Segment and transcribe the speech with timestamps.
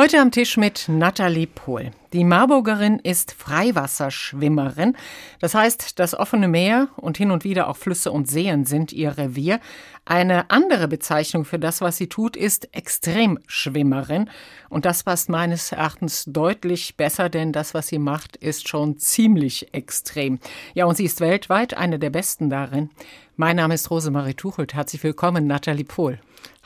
[0.00, 1.90] Heute am Tisch mit Nathalie Pohl.
[2.14, 4.96] Die Marburgerin ist Freiwasserschwimmerin.
[5.40, 9.18] Das heißt, das offene Meer und hin und wieder auch Flüsse und Seen sind ihr
[9.18, 9.60] Revier.
[10.06, 14.30] Eine andere Bezeichnung für das, was sie tut, ist Extremschwimmerin.
[14.70, 19.74] Und das passt meines Erachtens deutlich besser, denn das, was sie macht, ist schon ziemlich
[19.74, 20.38] extrem.
[20.72, 22.88] Ja, und sie ist weltweit eine der besten darin.
[23.36, 24.72] Mein Name ist Rosemarie Tuchelt.
[24.72, 26.18] Herzlich willkommen, Nathalie Pohl.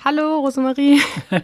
[0.05, 1.01] Hallo, Rosemarie.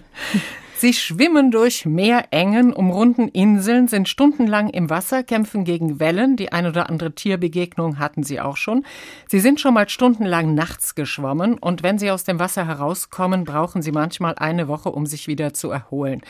[0.81, 6.37] Sie schwimmen durch Meerengen, umrunden Inseln, sind stundenlang im Wasser, kämpfen gegen Wellen.
[6.37, 8.87] Die ein oder andere Tierbegegnung hatten sie auch schon.
[9.29, 13.83] Sie sind schon mal stundenlang nachts geschwommen und wenn sie aus dem Wasser herauskommen, brauchen
[13.83, 16.23] sie manchmal eine Woche, um sich wieder zu erholen.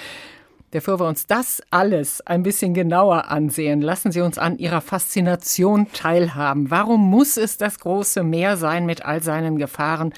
[0.73, 5.87] Bevor wir uns das alles ein bisschen genauer ansehen, lassen Sie uns an Ihrer Faszination
[5.93, 6.73] teilhaben.
[6.73, 10.13] Warum muss es das große Meer sein mit all seinen Gefahren,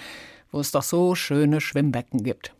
[0.50, 2.54] wo es doch so schöne Schwimmbecken gibt?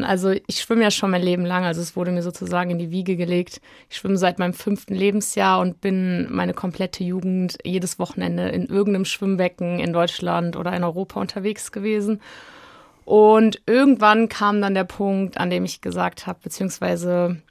[0.00, 2.90] Also ich schwimme ja schon mein Leben lang, also es wurde mir sozusagen in die
[2.90, 3.60] Wiege gelegt.
[3.90, 9.04] Ich schwimme seit meinem fünften Lebensjahr und bin meine komplette Jugend jedes Wochenende in irgendeinem
[9.04, 12.20] Schwimmbecken in Deutschland oder in Europa unterwegs gewesen.
[13.04, 17.42] Und irgendwann kam dann der Punkt, an dem ich gesagt habe, beziehungsweise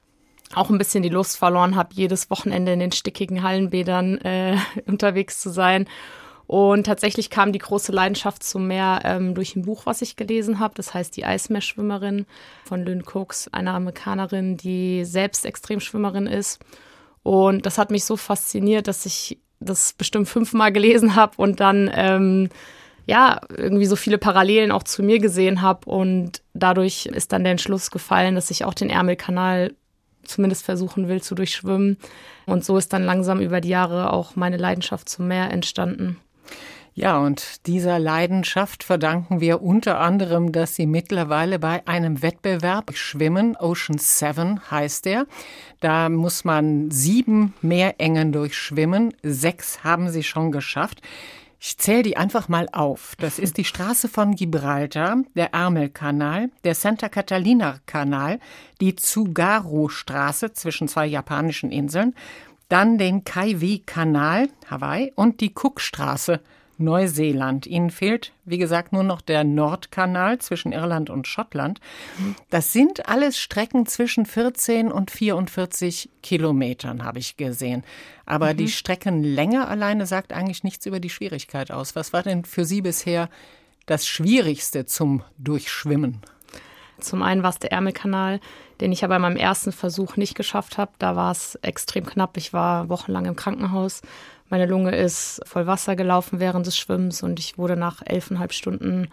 [0.55, 5.39] auch ein bisschen die Lust verloren habe, jedes Wochenende in den stickigen Hallenbädern äh, unterwegs
[5.39, 5.87] zu sein
[6.51, 10.59] und tatsächlich kam die große Leidenschaft zum Meer ähm, durch ein Buch, was ich gelesen
[10.59, 10.73] habe.
[10.75, 12.25] Das heißt Die Eismeerschwimmerin
[12.65, 16.59] von Lynn Cooks, einer Amerikanerin, die selbst Extremschwimmerin ist.
[17.23, 21.89] Und das hat mich so fasziniert, dass ich das bestimmt fünfmal gelesen habe und dann
[21.93, 22.49] ähm,
[23.05, 25.89] ja irgendwie so viele Parallelen auch zu mir gesehen habe.
[25.89, 29.73] Und dadurch ist dann der Entschluss gefallen, dass ich auch den Ärmelkanal
[30.23, 31.95] zumindest versuchen will zu durchschwimmen.
[32.45, 36.17] Und so ist dann langsam über die Jahre auch meine Leidenschaft zum Meer entstanden.
[36.93, 43.55] Ja, und dieser Leidenschaft verdanken wir unter anderem, dass Sie mittlerweile bei einem Wettbewerb schwimmen.
[43.55, 45.25] Ocean Seven heißt der.
[45.79, 49.13] Da muss man sieben Meerengen durchschwimmen.
[49.23, 51.01] Sechs haben Sie schon geschafft.
[51.61, 53.15] Ich zähle die einfach mal auf.
[53.19, 58.39] Das ist die Straße von Gibraltar, der Ärmelkanal, der Santa Catalina Kanal,
[58.81, 62.15] die Tsugaru-Straße zwischen zwei japanischen Inseln,
[62.67, 66.41] dann den Kaiwi-Kanal, Hawaii, und die Cook-Straße,
[66.81, 67.67] Neuseeland.
[67.67, 71.79] Ihnen fehlt, wie gesagt, nur noch der Nordkanal zwischen Irland und Schottland.
[72.49, 77.83] Das sind alles Strecken zwischen 14 und 44 Kilometern, habe ich gesehen.
[78.25, 78.57] Aber mhm.
[78.57, 81.95] die Streckenlänge alleine sagt eigentlich nichts über die Schwierigkeit aus.
[81.95, 83.29] Was war denn für Sie bisher
[83.85, 86.21] das Schwierigste zum Durchschwimmen?
[86.99, 88.39] Zum einen war es der Ärmelkanal,
[88.79, 90.91] den ich aber bei meinem ersten Versuch nicht geschafft habe.
[90.99, 92.37] Da war es extrem knapp.
[92.37, 94.01] Ich war wochenlang im Krankenhaus
[94.51, 99.07] meine Lunge ist voll Wasser gelaufen während des Schwimmens und ich wurde nach elfeinhalb Stunden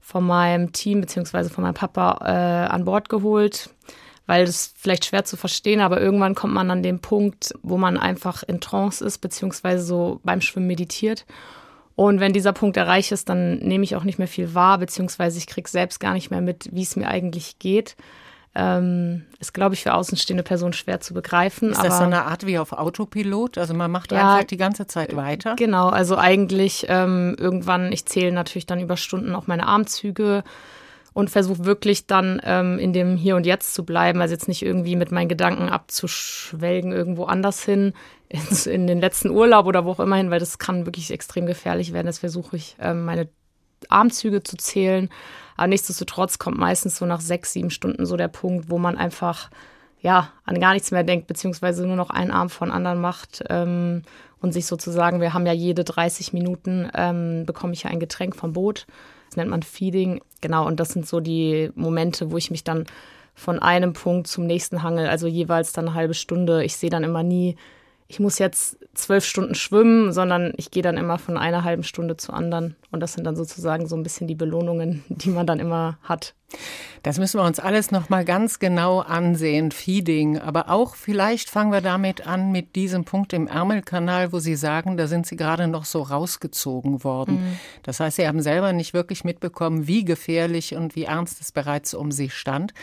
[0.00, 3.70] von meinem Team beziehungsweise von meinem Papa äh, an Bord geholt,
[4.26, 7.98] weil das vielleicht schwer zu verstehen, aber irgendwann kommt man an den Punkt, wo man
[7.98, 11.26] einfach in Trance ist beziehungsweise so beim Schwimmen meditiert.
[11.96, 15.36] Und wenn dieser Punkt erreicht ist, dann nehme ich auch nicht mehr viel wahr, beziehungsweise
[15.36, 17.96] ich kriege selbst gar nicht mehr mit, wie es mir eigentlich geht
[18.54, 21.70] ähm, ist, glaube ich, für außenstehende Personen schwer zu begreifen.
[21.70, 23.58] Ist das so eine Art wie auf Autopilot?
[23.58, 25.54] Also man macht ja, einfach die ganze Zeit weiter?
[25.56, 30.42] Genau, also eigentlich ähm, irgendwann, ich zähle natürlich dann über Stunden auch meine Armzüge
[31.12, 34.62] und versuche wirklich dann ähm, in dem Hier und Jetzt zu bleiben, also jetzt nicht
[34.62, 37.92] irgendwie mit meinen Gedanken abzuschwelgen irgendwo anders hin,
[38.28, 41.46] ins, in den letzten Urlaub oder wo auch immer hin, weil das kann wirklich extrem
[41.46, 42.06] gefährlich werden.
[42.06, 43.28] Das versuche ich, ähm, meine
[43.88, 45.08] Armzüge zu zählen.
[45.60, 49.50] Aber nichtsdestotrotz kommt meistens so nach sechs, sieben Stunden so der Punkt, wo man einfach
[50.00, 54.00] ja an gar nichts mehr denkt, beziehungsweise nur noch einen Arm von anderen macht ähm,
[54.40, 58.36] und sich sozusagen, wir haben ja jede 30 Minuten, ähm, bekomme ich ja ein Getränk
[58.36, 58.86] vom Boot.
[59.28, 60.22] Das nennt man Feeding.
[60.40, 62.86] Genau, und das sind so die Momente, wo ich mich dann
[63.34, 66.64] von einem Punkt zum nächsten hangel, also jeweils dann eine halbe Stunde.
[66.64, 67.56] Ich sehe dann immer nie,
[68.10, 72.16] ich muss jetzt zwölf Stunden schwimmen, sondern ich gehe dann immer von einer halben Stunde
[72.16, 72.74] zur anderen.
[72.90, 76.34] Und das sind dann sozusagen so ein bisschen die Belohnungen, die man dann immer hat.
[77.04, 80.40] Das müssen wir uns alles nochmal ganz genau ansehen, Feeding.
[80.40, 84.96] Aber auch vielleicht fangen wir damit an mit diesem Punkt im Ärmelkanal, wo Sie sagen,
[84.96, 87.34] da sind Sie gerade noch so rausgezogen worden.
[87.34, 87.58] Mhm.
[87.84, 91.94] Das heißt, Sie haben selber nicht wirklich mitbekommen, wie gefährlich und wie ernst es bereits
[91.94, 92.74] um Sie stand.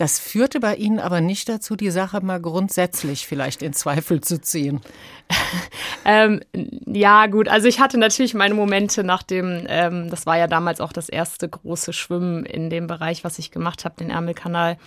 [0.00, 4.40] Das führte bei Ihnen aber nicht dazu, die Sache mal grundsätzlich vielleicht in Zweifel zu
[4.40, 4.80] ziehen.
[6.06, 6.40] ähm,
[6.86, 7.48] ja, gut.
[7.48, 11.10] Also ich hatte natürlich meine Momente nach dem, ähm, das war ja damals auch das
[11.10, 14.78] erste große Schwimmen in dem Bereich, was ich gemacht habe, den Ärmelkanal.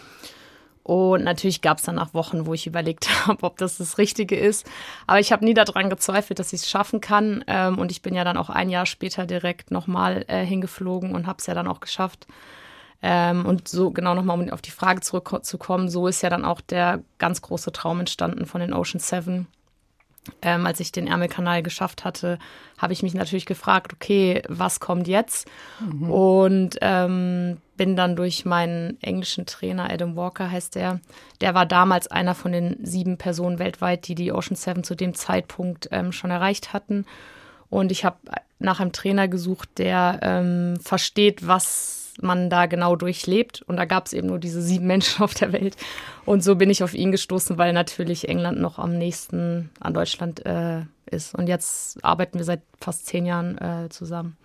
[0.81, 4.35] Und natürlich gab es dann auch Wochen, wo ich überlegt habe, ob das das Richtige
[4.35, 4.65] ist.
[5.05, 7.43] Aber ich habe nie daran gezweifelt, dass ich es schaffen kann.
[7.45, 11.27] Ähm, und ich bin ja dann auch ein Jahr später direkt nochmal äh, hingeflogen und
[11.27, 12.25] habe es ja dann auch geschafft.
[13.05, 16.61] Ähm, und so genau nochmal, um auf die Frage zurückzukommen, so ist ja dann auch
[16.61, 19.47] der ganz große Traum entstanden von den Ocean Seven
[20.41, 22.39] ähm, als ich den Ärmelkanal geschafft hatte,
[22.77, 25.47] habe ich mich natürlich gefragt, okay, was kommt jetzt?
[25.79, 26.09] Mhm.
[26.09, 30.99] Und ähm, bin dann durch meinen englischen Trainer, Adam Walker heißt der,
[31.41, 35.13] der war damals einer von den sieben Personen weltweit, die die Ocean Seven zu dem
[35.13, 37.05] Zeitpunkt ähm, schon erreicht hatten.
[37.69, 38.17] Und ich habe
[38.59, 43.61] nach einem Trainer gesucht, der ähm, versteht, was man da genau durchlebt.
[43.63, 45.75] Und da gab es eben nur diese sieben Menschen auf der Welt.
[46.25, 50.45] Und so bin ich auf ihn gestoßen, weil natürlich England noch am nächsten an Deutschland
[50.45, 51.35] äh, ist.
[51.35, 54.37] Und jetzt arbeiten wir seit fast zehn Jahren äh, zusammen.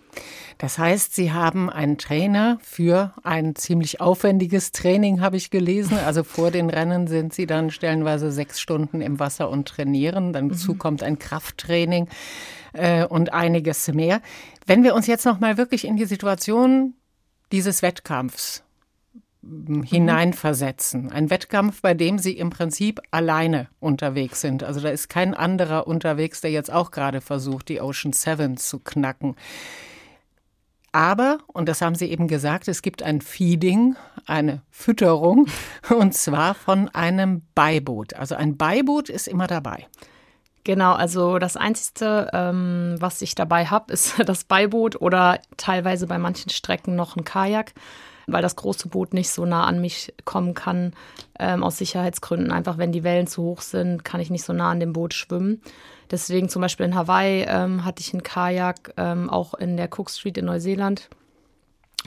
[0.57, 5.97] Das heißt, Sie haben einen Trainer für ein ziemlich aufwendiges Training, habe ich gelesen.
[5.97, 10.33] Also vor den Rennen sind Sie dann stellenweise sechs Stunden im Wasser und trainieren.
[10.33, 10.77] Dann mhm.
[10.77, 12.09] kommt ein Krafttraining
[12.73, 14.21] äh, und einiges mehr.
[14.65, 16.95] Wenn wir uns jetzt noch mal wirklich in die Situation
[17.51, 18.63] dieses Wettkampfs
[19.41, 19.83] mhm.
[19.83, 21.11] hineinversetzen.
[21.11, 24.63] Ein Wettkampf, bei dem sie im Prinzip alleine unterwegs sind.
[24.63, 28.79] Also da ist kein anderer unterwegs, der jetzt auch gerade versucht, die Ocean Seven zu
[28.79, 29.35] knacken.
[30.91, 35.47] Aber, und das haben Sie eben gesagt, es gibt ein Feeding, eine Fütterung,
[35.89, 38.15] und zwar von einem Beiboot.
[38.15, 39.85] Also ein Beiboot ist immer dabei.
[40.63, 46.17] Genau, also das Einzige, ähm, was ich dabei habe, ist das Beiboot oder teilweise bei
[46.17, 47.73] manchen Strecken noch ein Kajak,
[48.27, 50.93] weil das große Boot nicht so nah an mich kommen kann,
[51.39, 52.51] ähm, aus Sicherheitsgründen.
[52.51, 55.13] Einfach wenn die Wellen zu hoch sind, kann ich nicht so nah an dem Boot
[55.13, 55.61] schwimmen.
[56.11, 60.09] Deswegen zum Beispiel in Hawaii ähm, hatte ich ein Kajak, ähm, auch in der Cook
[60.09, 61.09] Street in Neuseeland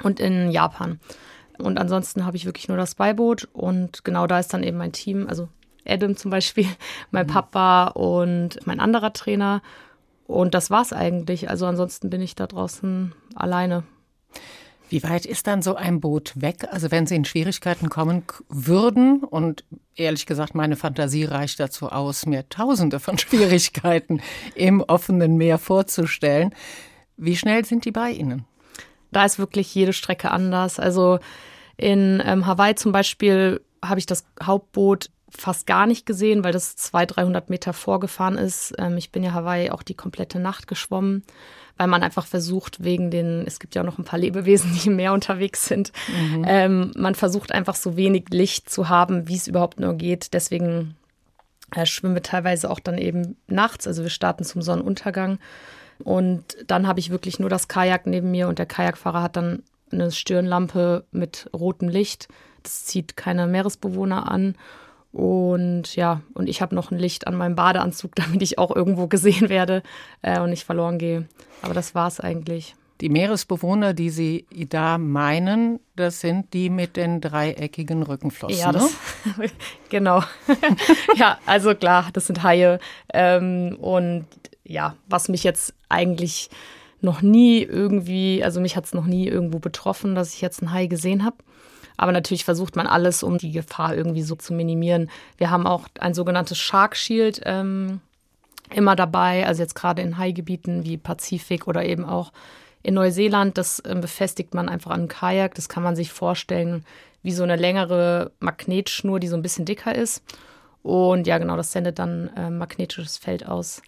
[0.03, 1.01] und in Japan.
[1.59, 4.93] Und ansonsten habe ich wirklich nur das Beiboot und genau da ist dann eben mein
[4.93, 5.49] Team, also
[5.87, 6.67] Adam zum Beispiel,
[7.11, 7.31] mein mhm.
[7.31, 9.63] Papa und mein anderer Trainer.
[10.27, 11.51] Und das war's eigentlich.
[11.51, 13.85] Also ansonsten bin ich da draußen alleine.
[14.89, 16.67] Wie weit ist dann so ein Boot weg?
[16.71, 19.65] Also wenn Sie in Schwierigkeiten kommen würden und
[19.97, 24.21] ehrlich gesagt, meine Fantasie reicht dazu aus, mir Tausende von Schwierigkeiten
[24.55, 26.55] im offenen Meer vorzustellen.
[27.17, 28.45] Wie schnell sind die bei Ihnen?
[29.13, 30.79] Da ist wirklich jede Strecke anders.
[30.79, 31.21] Also
[31.77, 36.77] in ähm, Hawaii zum Beispiel habe ich das Hauptboot fast gar nicht gesehen, weil das
[36.77, 38.75] 200, 300 Meter vorgefahren ist.
[38.79, 41.23] Ähm, ich bin ja Hawaii auch die komplette Nacht geschwommen,
[41.77, 44.89] weil man einfach versucht, wegen den, es gibt ja auch noch ein paar Lebewesen, die
[44.89, 46.45] im Meer unterwegs sind, mhm.
[46.47, 50.33] ähm, man versucht einfach so wenig Licht zu haben, wie es überhaupt nur geht.
[50.35, 50.97] Deswegen
[51.75, 53.87] äh, schwimmen wir teilweise auch dann eben nachts.
[53.87, 55.39] Also wir starten zum Sonnenuntergang.
[56.05, 59.63] Und dann habe ich wirklich nur das Kajak neben mir und der Kajakfahrer hat dann
[59.93, 62.29] eine Stirnlampe mit rotem Licht.
[62.63, 64.57] Das zieht keine Meeresbewohner an.
[65.13, 69.07] Und ja, und ich habe noch ein Licht an meinem Badeanzug, damit ich auch irgendwo
[69.07, 69.83] gesehen werde
[70.23, 71.29] äh, und nicht verloren gehe.
[71.61, 72.75] Aber das war es eigentlich.
[73.01, 78.59] Die Meeresbewohner, die Sie da meinen, das sind die mit den dreieckigen Rückenflossen.
[78.59, 78.95] Ja, das,
[79.37, 79.51] ne?
[79.89, 80.23] genau.
[81.17, 82.79] ja, also klar, das sind Haie.
[83.13, 84.27] Ähm, und
[84.63, 86.49] ja, was mich jetzt eigentlich
[87.01, 90.73] noch nie irgendwie, also mich hat es noch nie irgendwo betroffen, dass ich jetzt einen
[90.73, 91.37] Hai gesehen habe.
[92.03, 95.09] Aber natürlich versucht man alles, um die Gefahr irgendwie so zu minimieren.
[95.39, 98.01] Wir haben auch ein sogenanntes Shark Shield ähm,
[98.75, 102.33] immer dabei, also jetzt gerade in Haigebieten wie Pazifik oder eben auch
[102.83, 103.57] in Neuseeland.
[103.57, 105.55] Das äh, befestigt man einfach an Kajak.
[105.55, 106.85] Das kann man sich vorstellen
[107.23, 110.25] wie so eine längere Magnetschnur, die so ein bisschen dicker ist.
[110.83, 113.81] Und ja, genau, das sendet dann äh, magnetisches Feld aus.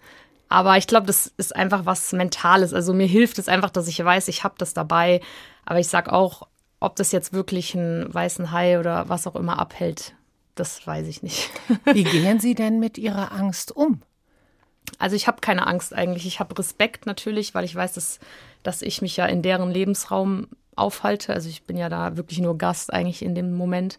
[0.47, 2.73] Aber ich glaube, das ist einfach was Mentales.
[2.73, 5.19] Also mir hilft es einfach, dass ich weiß, ich habe das dabei.
[5.65, 6.47] Aber ich sage auch,
[6.85, 10.13] ob das jetzt wirklich einen weißen Hai oder was auch immer abhält,
[10.53, 11.49] das weiß ich nicht.
[11.85, 14.01] Wie gehen Sie denn mit Ihrer Angst um?
[14.99, 16.27] Also ich habe keine Angst eigentlich.
[16.27, 18.19] Ich habe Respekt natürlich, weil ich weiß, dass,
[18.61, 21.33] dass ich mich ja in deren Lebensraum aufhalte.
[21.33, 23.97] Also ich bin ja da wirklich nur Gast eigentlich in dem Moment.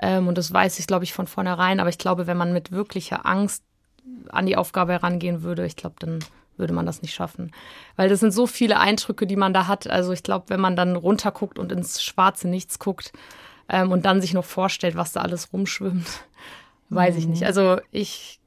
[0.00, 1.80] Ähm, und das weiß ich, glaube ich, von vornherein.
[1.80, 3.64] Aber ich glaube, wenn man mit wirklicher Angst
[4.28, 6.20] an die Aufgabe herangehen würde, ich glaube, dann
[6.60, 7.50] würde man das nicht schaffen.
[7.96, 9.88] Weil das sind so viele Eindrücke, die man da hat.
[9.88, 13.12] Also ich glaube, wenn man dann runterguckt und ins schwarze Nichts guckt
[13.68, 16.06] ähm, und dann sich noch vorstellt, was da alles rumschwimmt,
[16.90, 17.20] weiß mhm.
[17.20, 17.44] ich nicht.
[17.44, 18.38] Also ich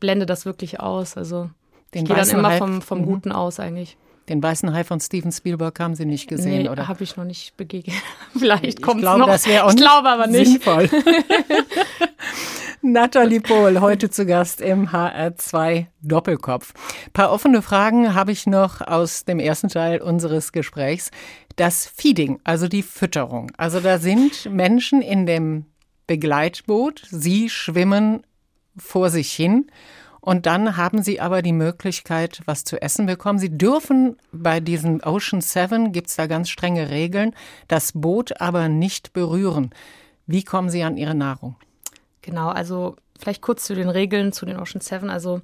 [0.00, 1.16] blende das wirklich aus.
[1.16, 1.50] Also
[1.94, 3.06] Den ich gehe dann immer vom, vom mhm.
[3.06, 3.96] Guten aus eigentlich.
[4.28, 6.86] Den weißen Hai von Steven Spielberg haben Sie nicht gesehen, nee, oder?
[6.86, 7.96] habe ich noch nicht begegnet.
[8.38, 9.26] Vielleicht kommt es noch.
[9.26, 10.46] Das auch ich glaube aber nicht.
[10.46, 10.88] Sinnvoll.
[12.92, 16.74] Nathalie Pohl, heute zu Gast im HR2 Doppelkopf.
[17.06, 21.12] Ein paar offene Fragen habe ich noch aus dem ersten Teil unseres Gesprächs.
[21.54, 23.52] Das Feeding, also die Fütterung.
[23.56, 25.66] Also da sind Menschen in dem
[26.08, 27.06] Begleitboot.
[27.10, 28.24] Sie schwimmen
[28.76, 29.70] vor sich hin.
[30.20, 33.38] Und dann haben Sie aber die Möglichkeit, was zu essen bekommen.
[33.38, 37.34] Sie dürfen bei diesem Ocean Seven, gibt es da ganz strenge Regeln,
[37.68, 39.70] das Boot aber nicht berühren.
[40.26, 41.54] Wie kommen Sie an Ihre Nahrung?
[42.22, 45.10] Genau, also vielleicht kurz zu den Regeln zu den Ocean Seven.
[45.10, 45.40] Also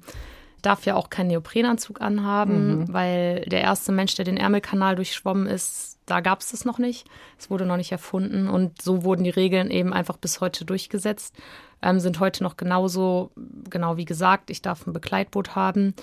[0.61, 2.93] darf ja auch keinen Neoprenanzug anhaben, mhm.
[2.93, 7.07] weil der erste Mensch, der den Ärmelkanal durchschwommen ist, da gab es das noch nicht.
[7.37, 11.35] Es wurde noch nicht erfunden und so wurden die Regeln eben einfach bis heute durchgesetzt.
[11.81, 13.31] Ähm, sind heute noch genauso,
[13.69, 15.93] genau wie gesagt, ich darf ein Begleitboot haben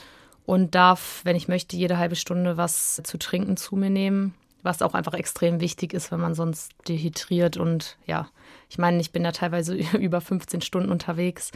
[0.46, 4.82] und darf, wenn ich möchte, jede halbe Stunde was zu trinken zu mir nehmen, was
[4.82, 8.28] auch einfach extrem wichtig ist, wenn man sonst dehydriert und ja,
[8.68, 11.52] ich meine, ich bin ja teilweise über 15 Stunden unterwegs.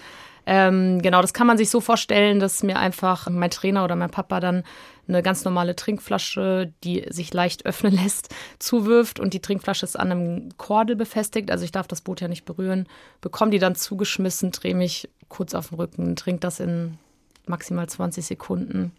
[0.46, 4.10] Ähm, genau, das kann man sich so vorstellen, dass mir einfach mein Trainer oder mein
[4.10, 4.62] Papa dann
[5.08, 10.12] eine ganz normale Trinkflasche, die sich leicht öffnen lässt, zuwirft und die Trinkflasche ist an
[10.12, 11.50] einem Kordel befestigt.
[11.50, 12.86] Also ich darf das Boot ja nicht berühren.
[13.20, 16.98] Bekomme die dann zugeschmissen, drehe mich kurz auf den Rücken, trinke das in
[17.46, 18.92] maximal 20 Sekunden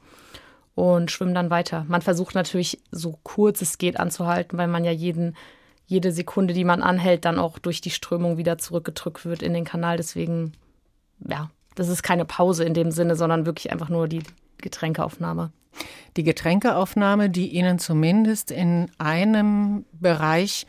[0.80, 1.86] und schwimme dann weiter.
[1.88, 5.36] Man versucht natürlich so kurz es geht anzuhalten, weil man ja jeden,
[5.86, 9.66] jede Sekunde, die man anhält, dann auch durch die Strömung wieder zurückgedrückt wird in den
[9.66, 9.98] Kanal.
[9.98, 10.54] Deswegen
[11.28, 14.24] ja, das ist keine Pause in dem Sinne, sondern wirklich einfach nur die
[14.58, 15.52] Getränkeaufnahme.
[16.18, 20.66] Die Getränkeaufnahme, die Ihnen zumindest in einem Bereich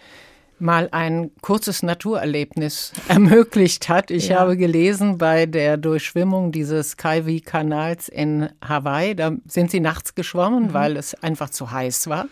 [0.61, 4.11] mal ein kurzes Naturerlebnis ermöglicht hat.
[4.11, 4.41] Ich ja.
[4.41, 10.75] habe gelesen, bei der Durchschwimmung dieses Kaiwi-Kanals in Hawaii, da sind Sie nachts geschwommen, mhm.
[10.75, 12.27] weil es einfach zu heiß war.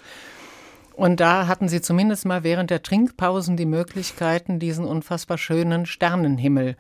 [0.95, 6.77] Und da hatten Sie zumindest mal während der Trinkpausen die Möglichkeiten, diesen unfassbar schönen Sternenhimmel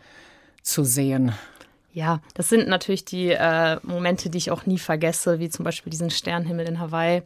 [0.63, 1.33] zu sehen.
[1.93, 5.91] Ja, das sind natürlich die äh, Momente, die ich auch nie vergesse, wie zum Beispiel
[5.91, 7.23] diesen Sternenhimmel in Hawaii.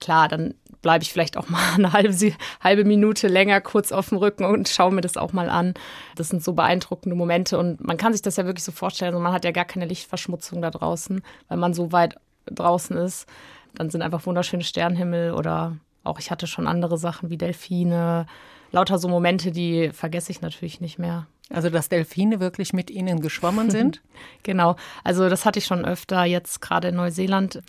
[0.00, 2.14] Klar, dann bleibe ich vielleicht auch mal eine halbe,
[2.62, 5.74] halbe Minute länger kurz auf dem Rücken und schaue mir das auch mal an.
[6.14, 9.14] Das sind so beeindruckende Momente und man kann sich das ja wirklich so vorstellen.
[9.14, 13.26] Also man hat ja gar keine Lichtverschmutzung da draußen, weil man so weit draußen ist.
[13.74, 18.26] Dann sind einfach wunderschöne Sternenhimmel oder auch ich hatte schon andere Sachen wie Delfine.
[18.70, 21.26] Lauter so Momente, die vergesse ich natürlich nicht mehr.
[21.50, 24.02] Also, dass Delfine wirklich mit Ihnen geschwommen sind?
[24.42, 24.76] genau.
[25.04, 27.62] Also, das hatte ich schon öfter jetzt gerade in Neuseeland.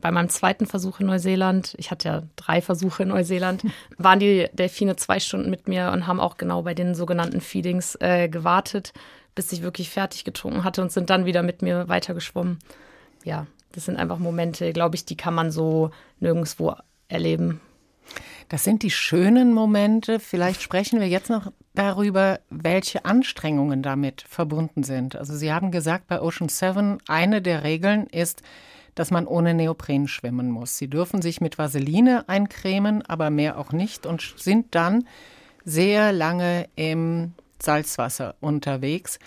[0.00, 3.62] Bei meinem zweiten Versuch in Neuseeland, ich hatte ja drei Versuche in Neuseeland,
[3.98, 7.96] waren die Delfine zwei Stunden mit mir und haben auch genau bei den sogenannten Feedings
[8.00, 8.92] äh, gewartet,
[9.34, 12.58] bis ich wirklich fertig getrunken hatte und sind dann wieder mit mir weitergeschwommen.
[13.24, 16.74] Ja, das sind einfach Momente, glaube ich, die kann man so nirgendwo
[17.08, 17.60] erleben.
[18.50, 20.18] Das sind die schönen Momente.
[20.18, 25.14] Vielleicht sprechen wir jetzt noch darüber, welche Anstrengungen damit verbunden sind.
[25.14, 28.42] Also Sie haben gesagt, bei Ocean Seven, eine der Regeln ist,
[28.96, 30.76] dass man ohne Neopren schwimmen muss.
[30.76, 35.06] Sie dürfen sich mit Vaseline eincremen, aber mehr auch nicht und sind dann
[35.64, 39.20] sehr lange im Salzwasser unterwegs.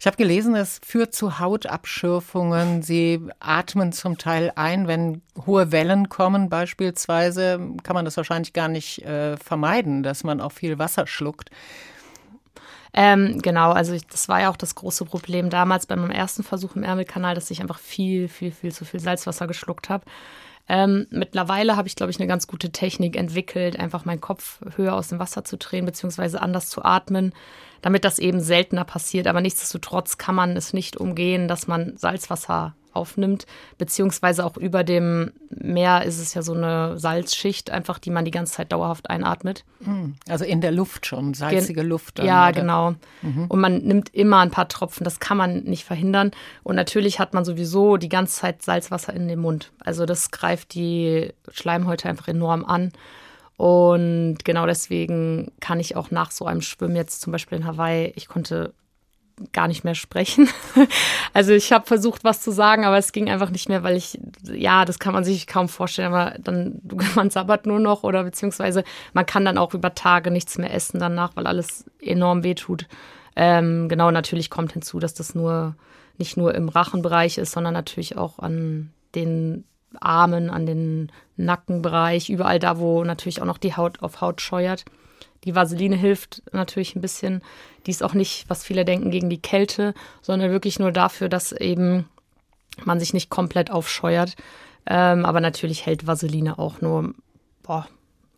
[0.00, 2.82] Ich habe gelesen, es führt zu Hautabschürfungen.
[2.82, 8.68] Sie atmen zum Teil ein, wenn hohe Wellen kommen beispielsweise, kann man das wahrscheinlich gar
[8.68, 11.50] nicht äh, vermeiden, dass man auch viel Wasser schluckt.
[12.94, 16.42] Ähm, genau, also ich, das war ja auch das große Problem damals bei meinem ersten
[16.44, 20.04] Versuch im Ärmelkanal, dass ich einfach viel, viel, viel zu viel Salzwasser geschluckt habe.
[20.68, 24.94] Ähm, mittlerweile habe ich, glaube ich, eine ganz gute Technik entwickelt, einfach meinen Kopf höher
[24.94, 27.32] aus dem Wasser zu drehen, beziehungsweise anders zu atmen,
[27.80, 29.26] damit das eben seltener passiert.
[29.26, 33.46] Aber nichtsdestotrotz kann man es nicht umgehen, dass man Salzwasser aufnimmt,
[33.78, 38.30] beziehungsweise auch über dem Meer ist es ja so eine Salzschicht, einfach die man die
[38.30, 39.64] ganze Zeit dauerhaft einatmet.
[39.82, 42.18] Hm, also in der Luft schon, salzige Gen Luft.
[42.18, 42.60] Dann, ja, oder?
[42.60, 42.94] genau.
[43.22, 43.46] Mhm.
[43.48, 46.32] Und man nimmt immer ein paar Tropfen, das kann man nicht verhindern.
[46.62, 49.72] Und natürlich hat man sowieso die ganze Zeit Salzwasser in den Mund.
[49.80, 52.92] Also das greift die Schleimhäute einfach enorm an.
[53.56, 58.12] Und genau deswegen kann ich auch nach so einem Schwimmen jetzt zum Beispiel in Hawaii,
[58.14, 58.72] ich konnte
[59.52, 60.48] gar nicht mehr sprechen.
[61.34, 64.18] Also ich habe versucht, was zu sagen, aber es ging einfach nicht mehr, weil ich,
[64.42, 66.80] ja, das kann man sich kaum vorstellen, aber dann,
[67.14, 70.98] man sabbert nur noch oder beziehungsweise man kann dann auch über Tage nichts mehr essen
[70.98, 72.86] danach, weil alles enorm wehtut.
[73.36, 75.76] Ähm, genau, natürlich kommt hinzu, dass das nur
[76.16, 79.64] nicht nur im Rachenbereich ist, sondern natürlich auch an den
[80.00, 84.84] Armen, an den Nackenbereich, überall da, wo natürlich auch noch die Haut auf Haut scheuert.
[85.44, 87.42] Die Vaseline hilft natürlich ein bisschen.
[87.86, 91.52] Die ist auch nicht, was viele denken, gegen die Kälte, sondern wirklich nur dafür, dass
[91.52, 92.08] eben
[92.84, 94.34] man sich nicht komplett aufscheuert.
[94.86, 97.14] Ähm, aber natürlich hält Vaseline auch nur
[97.62, 97.86] boah,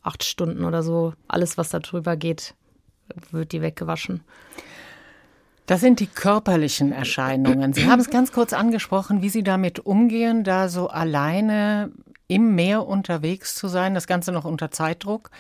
[0.03, 1.15] acht Stunden oder so.
[1.29, 2.55] Alles, was da drüber geht,
[3.31, 4.23] wird die weggewaschen.
[5.67, 7.73] Das sind die körperlichen Erscheinungen.
[7.73, 11.93] Sie haben es ganz kurz angesprochen, wie Sie damit umgehen, da so alleine
[12.31, 15.31] im Meer unterwegs zu sein, das Ganze noch unter Zeitdruck,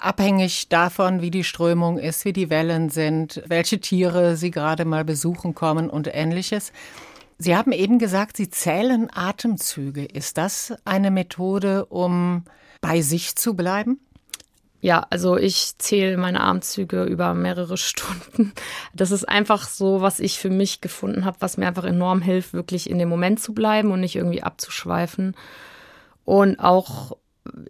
[0.00, 5.04] abhängig davon, wie die Strömung ist, wie die Wellen sind, welche Tiere Sie gerade mal
[5.04, 6.72] besuchen kommen und ähnliches.
[7.36, 10.06] Sie haben eben gesagt, Sie zählen Atemzüge.
[10.06, 12.44] Ist das eine Methode, um
[12.80, 14.00] bei sich zu bleiben?
[14.80, 18.52] Ja, also ich zähle meine Armzüge über mehrere Stunden.
[18.94, 22.54] Das ist einfach so, was ich für mich gefunden habe, was mir einfach enorm hilft,
[22.54, 25.34] wirklich in dem Moment zu bleiben und nicht irgendwie abzuschweifen.
[26.28, 27.16] Und auch,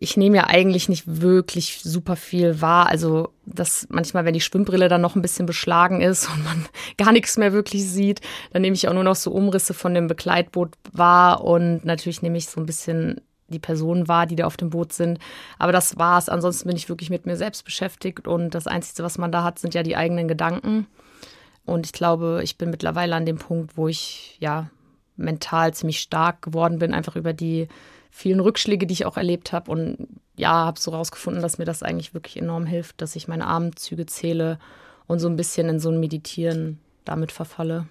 [0.01, 2.89] ich nehme ja eigentlich nicht wirklich super viel wahr.
[2.89, 7.13] Also, dass manchmal, wenn die Schwimmbrille dann noch ein bisschen beschlagen ist und man gar
[7.13, 8.21] nichts mehr wirklich sieht,
[8.53, 12.37] dann nehme ich auch nur noch so Umrisse von dem Begleitboot wahr und natürlich nehme
[12.37, 15.21] ich so ein bisschen die Personen war, die da auf dem Boot sind.
[15.61, 16.29] Aber das war's.
[16.29, 19.61] Ansonsten bin ich wirklich mit mir selbst beschäftigt und das Einzige, was man da hat,
[19.61, 20.89] sind ja die eigenen Gedanken.
[21.65, 24.69] Und ich glaube, ich bin mittlerweile an dem Punkt, wo ich ja
[25.15, 27.69] mental ziemlich stark geworden bin, einfach über die
[28.11, 29.71] vielen Rückschläge, die ich auch erlebt habe.
[29.71, 33.47] Und ja, habe so rausgefunden, dass mir das eigentlich wirklich enorm hilft, dass ich meine
[33.47, 34.59] Armzüge zähle
[35.07, 37.87] und so ein bisschen in so ein Meditieren damit verfalle.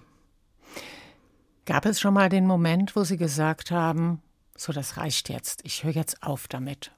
[1.66, 4.22] Gab es schon mal den Moment, wo Sie gesagt haben,
[4.56, 5.60] so, das reicht jetzt.
[5.64, 6.90] Ich höre jetzt auf damit.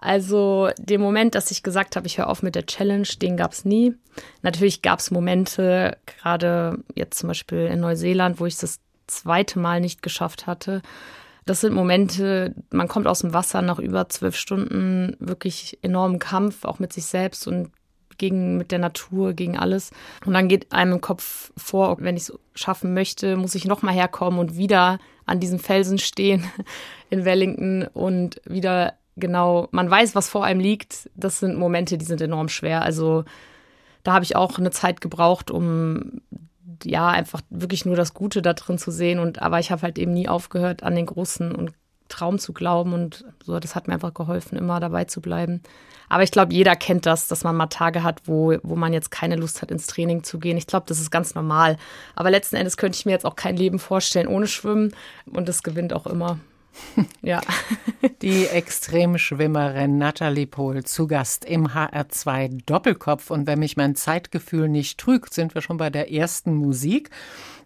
[0.00, 3.52] Also den Moment, dass ich gesagt habe, ich höre auf mit der Challenge, den gab
[3.52, 3.94] es nie.
[4.42, 9.60] Natürlich gab es Momente, gerade jetzt zum Beispiel in Neuseeland, wo ich es das zweite
[9.60, 10.82] Mal nicht geschafft hatte.
[11.44, 16.64] Das sind Momente, man kommt aus dem Wasser nach über zwölf Stunden wirklich enormen Kampf,
[16.64, 17.70] auch mit sich selbst und
[18.18, 19.90] gegen mit der Natur, gegen alles.
[20.24, 23.94] Und dann geht einem im Kopf vor, wenn ich es schaffen möchte, muss ich nochmal
[23.94, 26.44] herkommen und wieder an diesem Felsen stehen
[27.10, 31.10] in Wellington und wieder genau, man weiß, was vor einem liegt.
[31.14, 32.82] Das sind Momente, die sind enorm schwer.
[32.82, 33.24] Also
[34.04, 36.20] da habe ich auch eine Zeit gebraucht, um
[36.84, 39.18] ja einfach wirklich nur das Gute da drin zu sehen.
[39.18, 41.72] Und aber ich habe halt eben nie aufgehört, an den großen und
[42.08, 45.62] Traum zu glauben und so, das hat mir einfach geholfen, immer dabei zu bleiben.
[46.10, 49.10] Aber ich glaube, jeder kennt das, dass man mal Tage hat, wo, wo man jetzt
[49.10, 50.58] keine Lust hat, ins Training zu gehen.
[50.58, 51.78] Ich glaube, das ist ganz normal.
[52.14, 54.94] Aber letzten Endes könnte ich mir jetzt auch kein Leben vorstellen ohne Schwimmen
[55.32, 56.38] und das gewinnt auch immer.
[57.22, 57.40] ja.
[58.22, 63.30] Die Extremschwimmerin Nathalie Pohl zu Gast im HR2 Doppelkopf.
[63.30, 67.10] Und wenn mich mein Zeitgefühl nicht trügt, sind wir schon bei der ersten Musik.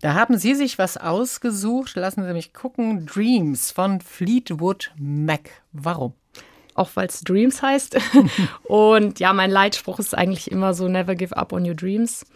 [0.00, 1.96] Da haben Sie sich was ausgesucht.
[1.96, 3.06] Lassen Sie mich gucken.
[3.06, 5.50] Dreams von Fleetwood Mac.
[5.72, 6.14] Warum?
[6.74, 7.98] Auch weil es Dreams heißt.
[8.64, 12.26] Und ja, mein Leitspruch ist eigentlich immer so: Never give up on your dreams.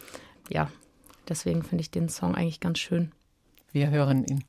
[0.49, 0.71] Ja,
[1.29, 3.13] deswegen finde ich den Song eigentlich ganz schön.
[3.73, 4.45] Wir hören ihn.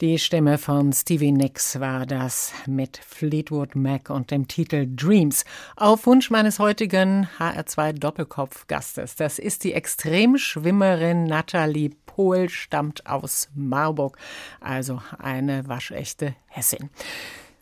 [0.00, 5.44] Die Stimme von Stevie Nicks war das mit Fleetwood Mac und dem Titel Dreams.
[5.76, 9.16] Auf Wunsch meines heutigen HR2 Doppelkopf-Gastes.
[9.16, 14.16] Das ist die Extremschwimmerin Nathalie Pohl, stammt aus Marburg,
[14.58, 16.88] also eine waschechte Hessin.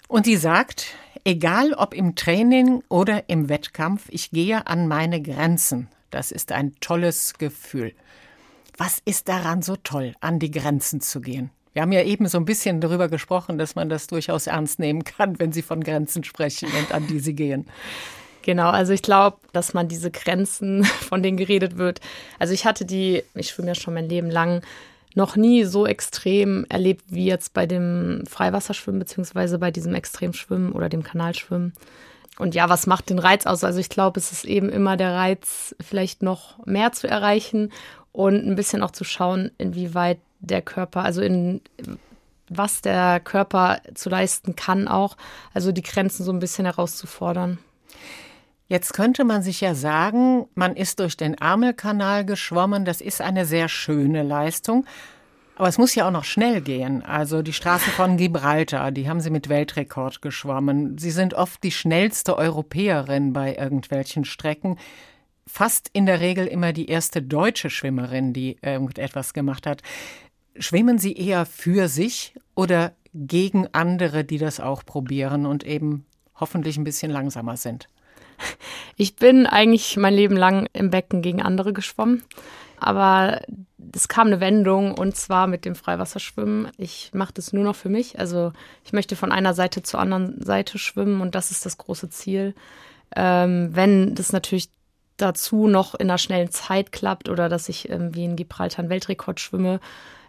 [0.07, 5.89] Und die sagt, egal ob im Training oder im Wettkampf, ich gehe an meine Grenzen.
[6.11, 7.95] Das ist ein tolles Gefühl.
[8.77, 11.51] Was ist daran so toll, an die Grenzen zu gehen?
[11.79, 15.05] Wir haben ja eben so ein bisschen darüber gesprochen, dass man das durchaus ernst nehmen
[15.05, 17.69] kann, wenn Sie von Grenzen sprechen und an die Sie gehen.
[18.43, 22.01] Genau, also ich glaube, dass man diese Grenzen, von denen geredet wird,
[22.41, 24.63] also ich hatte die, ich schwimme ja schon mein Leben lang,
[25.15, 30.89] noch nie so extrem erlebt wie jetzt bei dem Freiwasserschwimmen beziehungsweise bei diesem Extremschwimmen oder
[30.89, 31.75] dem Kanalschwimmen.
[32.41, 33.63] Und ja, was macht den Reiz aus?
[33.63, 37.71] Also ich glaube, es ist eben immer der Reiz, vielleicht noch mehr zu erreichen
[38.11, 41.61] und ein bisschen auch zu schauen, inwieweit der Körper, also in
[42.49, 45.17] was der Körper zu leisten kann auch,
[45.53, 47.59] also die Grenzen so ein bisschen herauszufordern.
[48.69, 53.47] Jetzt könnte man sich ja sagen, man ist durch den Ärmelkanal geschwommen, das ist eine
[53.47, 54.85] sehr schöne Leistung.
[55.57, 57.03] Aber es muss ja auch noch schnell gehen.
[57.03, 60.99] Also die Straße von Gibraltar, die haben sie mit Weltrekord geschwommen.
[60.99, 64.79] Sie sind oft die schnellste Europäerin bei irgendwelchen Strecken.
[65.49, 69.83] Fast in der Regel immer die erste deutsche Schwimmerin, die irgendetwas gemacht hat.
[70.59, 76.77] Schwimmen Sie eher für sich oder gegen andere, die das auch probieren und eben hoffentlich
[76.77, 77.89] ein bisschen langsamer sind?
[78.97, 82.23] Ich bin eigentlich mein Leben lang im Becken gegen andere geschwommen.
[82.81, 83.41] Aber
[83.95, 86.71] es kam eine Wendung und zwar mit dem Freiwasserschwimmen.
[86.77, 88.19] Ich mache das nur noch für mich.
[88.19, 88.53] Also
[88.85, 92.55] ich möchte von einer Seite zur anderen Seite schwimmen und das ist das große Ziel.
[93.17, 94.69] Ähm, wenn das natürlich
[95.17, 98.91] dazu noch in einer schnellen Zeit klappt oder dass ich ähm, wie in Gibraltar einen
[98.91, 99.81] Weltrekord schwimme,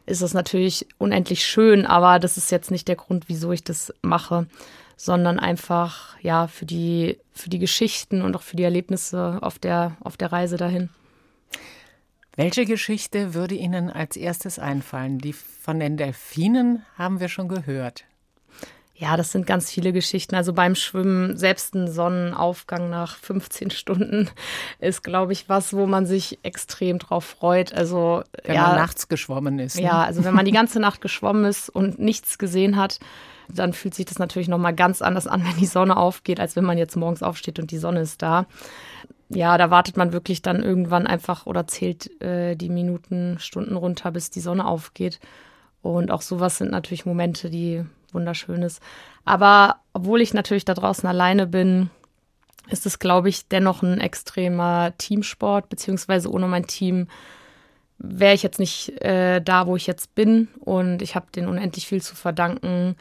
[0.05, 3.93] ist das natürlich unendlich schön, aber das ist jetzt nicht der Grund, wieso ich das
[4.01, 4.47] mache,
[4.97, 9.95] sondern einfach ja für die für die Geschichten und auch für die Erlebnisse auf der
[10.01, 10.89] auf der Reise dahin.
[12.35, 15.19] Welche Geschichte würde Ihnen als erstes einfallen?
[15.19, 18.05] Die von den Delfinen haben wir schon gehört.
[18.99, 20.35] Ja, das sind ganz viele Geschichten.
[20.35, 24.29] Also beim Schwimmen, selbst ein Sonnenaufgang nach 15 Stunden
[24.79, 27.73] ist, glaube ich, was, wo man sich extrem drauf freut.
[27.73, 29.77] Also wenn ja, man nachts geschwommen ist.
[29.77, 29.83] Ne?
[29.83, 32.99] Ja, also wenn man die ganze Nacht geschwommen ist und nichts gesehen hat,
[33.47, 36.57] dann fühlt sich das natürlich noch mal ganz anders an, wenn die Sonne aufgeht, als
[36.57, 38.47] wenn man jetzt morgens aufsteht und die Sonne ist da.
[39.29, 44.11] Ja, da wartet man wirklich dann irgendwann einfach oder zählt äh, die Minuten, Stunden runter,
[44.11, 45.21] bis die Sonne aufgeht.
[45.81, 48.79] Und auch sowas sind natürlich Momente, die Wunderschönes.
[49.25, 51.89] Aber obwohl ich natürlich da draußen alleine bin,
[52.69, 57.07] ist es, glaube ich, dennoch ein extremer Teamsport, beziehungsweise ohne mein Team
[57.97, 60.47] wäre ich jetzt nicht äh, da, wo ich jetzt bin.
[60.59, 62.95] Und ich habe denen unendlich viel zu verdanken.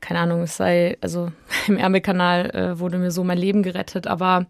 [0.00, 1.32] Keine Ahnung, es sei, also
[1.66, 4.06] im Ärmelkanal äh, wurde mir so mein Leben gerettet.
[4.06, 4.46] Aber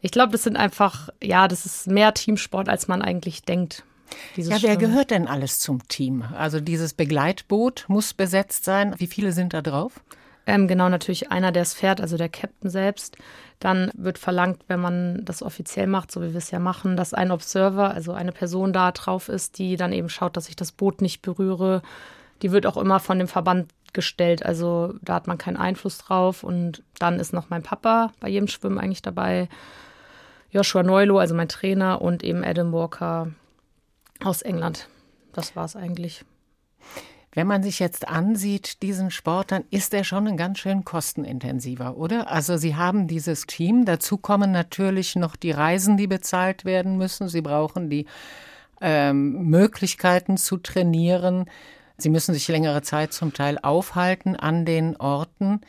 [0.00, 3.84] ich glaube, das sind einfach, ja, das ist mehr Teamsport, als man eigentlich denkt.
[4.36, 6.22] Ja, wer gehört denn alles zum Team?
[6.36, 8.94] Also dieses Begleitboot muss besetzt sein.
[8.98, 10.00] Wie viele sind da drauf?
[10.46, 13.16] Ähm, genau, natürlich einer, der es fährt, also der Captain selbst.
[13.60, 17.14] Dann wird verlangt, wenn man das offiziell macht, so wie wir es ja machen, dass
[17.14, 20.72] ein Observer, also eine Person da drauf ist, die dann eben schaut, dass ich das
[20.72, 21.82] Boot nicht berühre.
[22.42, 26.42] Die wird auch immer von dem Verband gestellt, also da hat man keinen Einfluss drauf.
[26.42, 29.48] Und dann ist noch mein Papa bei jedem Schwimmen eigentlich dabei.
[30.50, 33.28] Joshua Neulo, also mein Trainer, und eben Adam Walker,
[34.24, 34.88] aus England.
[35.32, 36.24] Das war es eigentlich.
[37.34, 41.96] Wenn man sich jetzt ansieht, diesen Sport, dann ist er schon ein ganz schön kostenintensiver,
[41.96, 42.30] oder?
[42.30, 47.28] Also Sie haben dieses Team, dazu kommen natürlich noch die Reisen, die bezahlt werden müssen.
[47.28, 48.04] Sie brauchen die
[48.82, 51.46] ähm, Möglichkeiten zu trainieren.
[51.96, 55.62] Sie müssen sich längere Zeit zum Teil aufhalten an den Orten.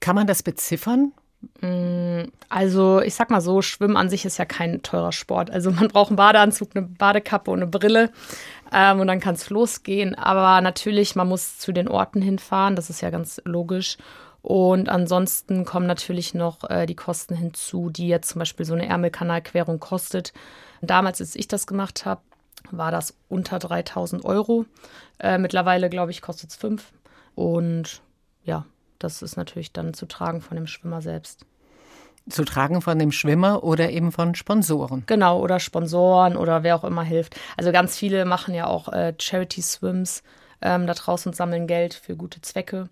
[0.00, 1.12] Kann man das beziffern?
[1.60, 5.50] Mm, also ich sag mal so, Schwimmen an sich ist ja kein teurer Sport.
[5.50, 8.10] Also man braucht einen Badeanzug, eine Badekappe und eine Brille
[8.72, 10.14] ähm, und dann kann es losgehen.
[10.14, 13.96] Aber natürlich, man muss zu den Orten hinfahren, das ist ja ganz logisch.
[14.42, 18.86] Und ansonsten kommen natürlich noch äh, die Kosten hinzu, die jetzt zum Beispiel so eine
[18.86, 20.32] Ärmelkanalquerung kostet.
[20.80, 22.22] Damals, als ich das gemacht habe,
[22.70, 24.64] war das unter 3000 Euro.
[25.18, 26.90] Äh, mittlerweile, glaube ich, kostet es 5.
[27.34, 28.00] Und
[28.44, 28.64] ja,
[29.00, 31.44] das ist natürlich dann zu tragen von dem Schwimmer selbst.
[32.28, 35.02] Zu tragen von dem Schwimmer oder eben von Sponsoren.
[35.06, 37.34] Genau, oder Sponsoren oder wer auch immer hilft.
[37.56, 40.22] Also ganz viele machen ja auch äh, Charity-Swims
[40.60, 42.88] ähm, da draußen und sammeln Geld für gute Zwecke.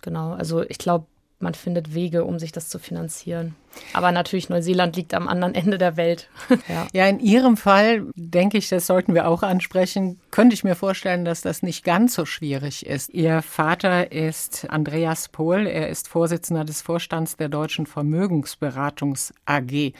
[0.00, 1.06] Genau, also ich glaube,
[1.42, 3.54] man findet Wege, um sich das zu finanzieren.
[3.92, 6.28] Aber natürlich, Neuseeland liegt am anderen Ende der Welt.
[6.68, 6.86] ja.
[6.92, 11.24] ja, in Ihrem Fall denke ich, das sollten wir auch ansprechen, könnte ich mir vorstellen,
[11.24, 13.10] dass das nicht ganz so schwierig ist.
[13.10, 19.92] Ihr Vater ist Andreas Pohl, er ist Vorsitzender des Vorstands der Deutschen Vermögensberatungs AG.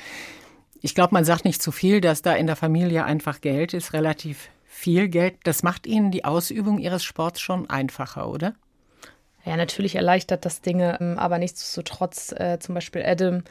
[0.82, 3.92] Ich glaube, man sagt nicht zu viel, dass da in der Familie einfach Geld ist,
[3.92, 5.36] relativ viel Geld.
[5.44, 8.54] Das macht Ihnen die Ausübung Ihres Sports schon einfacher, oder?
[9.44, 13.42] Ja, natürlich erleichtert das Dinge, ähm, aber nichtsdestotrotz, äh, zum Beispiel Adam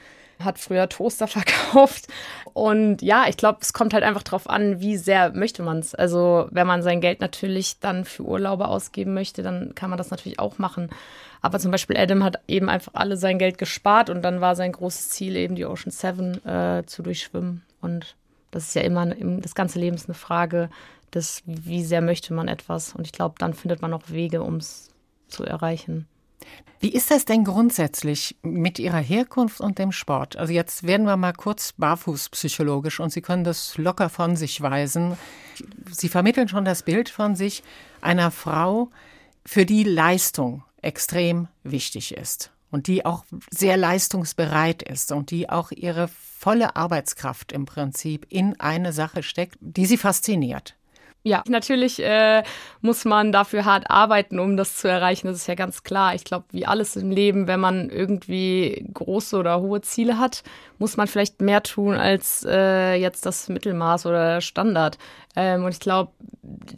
[0.44, 2.08] hat früher Toaster verkauft.
[2.54, 5.96] Und ja, ich glaube, es kommt halt einfach darauf an, wie sehr möchte man es.
[5.96, 10.12] Also, wenn man sein Geld natürlich dann für Urlaube ausgeben möchte, dann kann man das
[10.12, 10.90] natürlich auch machen.
[11.42, 14.72] Aber zum Beispiel Adam hat eben einfach alle sein Geld gespart und dann war sein
[14.72, 17.64] großes Ziel eben die Ocean Seven äh, zu durchschwimmen.
[17.82, 18.16] Und
[18.52, 20.70] das ist ja immer, das ganze Leben ist eine Frage
[21.14, 22.94] des, wie sehr möchte man etwas.
[22.94, 24.90] Und ich glaube, dann findet man auch Wege, um es
[25.30, 26.08] zu erreichen.
[26.80, 30.38] Wie ist das denn grundsätzlich mit Ihrer Herkunft und dem Sport?
[30.38, 35.18] Also jetzt werden wir mal kurz barfußpsychologisch und Sie können das locker von sich weisen.
[35.92, 37.64] Sie vermitteln schon das Bild von sich
[38.02, 38.90] einer Frau,
[39.46, 45.72] für die Leistung extrem wichtig ist und die auch sehr leistungsbereit ist und die auch
[45.72, 50.76] ihre volle Arbeitskraft im Prinzip in eine Sache steckt, die sie fasziniert.
[51.24, 52.44] Ja, natürlich äh,
[52.80, 55.28] muss man dafür hart arbeiten, um das zu erreichen.
[55.28, 56.16] Das ist ja ganz klar.
[56.16, 60.44] Ich glaube, wie alles im Leben, wenn man irgendwie große oder hohe Ziele hat,
[60.78, 64.98] muss man vielleicht mehr tun als äh, jetzt das Mittelmaß oder Standard.
[65.36, 66.14] Ähm, und ich glaube,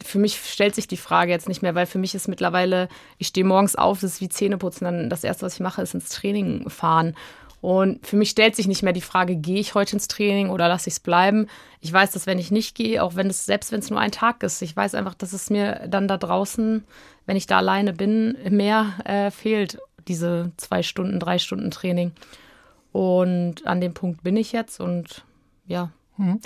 [0.04, 3.28] für mich stellt sich die Frage jetzt nicht mehr, weil für mich ist mittlerweile, ich
[3.28, 6.08] stehe morgens auf, das ist wie Zähneputzen, dann das erste, was ich mache, ist ins
[6.08, 7.14] Training fahren.
[7.62, 10.66] Und für mich stellt sich nicht mehr die Frage, gehe ich heute ins Training oder
[10.66, 11.46] lasse ich es bleiben.
[11.80, 14.10] Ich weiß, dass wenn ich nicht gehe, auch wenn es, selbst wenn es nur ein
[14.10, 16.82] Tag ist, ich weiß einfach, dass es mir dann da draußen,
[17.24, 22.10] wenn ich da alleine bin, mehr äh, fehlt, diese zwei Stunden, drei Stunden Training.
[22.90, 25.24] Und an dem Punkt bin ich jetzt und
[25.64, 25.92] ja.
[26.16, 26.40] Hm.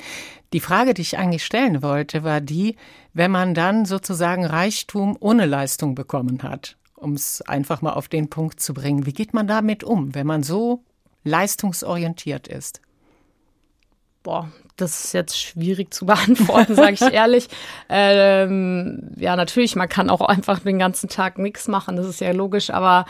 [0.53, 2.77] Die Frage, die ich eigentlich stellen wollte, war die,
[3.15, 8.29] wenn man dann sozusagen Reichtum ohne Leistung bekommen hat, um es einfach mal auf den
[8.29, 10.85] Punkt zu bringen, wie geht man damit um, wenn man so
[11.27, 12.81] leistungsorientiert ist?
[14.23, 17.49] Boah, das ist jetzt schwierig zu beantworten, sage ich ehrlich.
[17.89, 22.33] Ähm, ja, natürlich, man kann auch einfach den ganzen Tag nichts machen, das ist ja
[22.33, 23.07] logisch, aber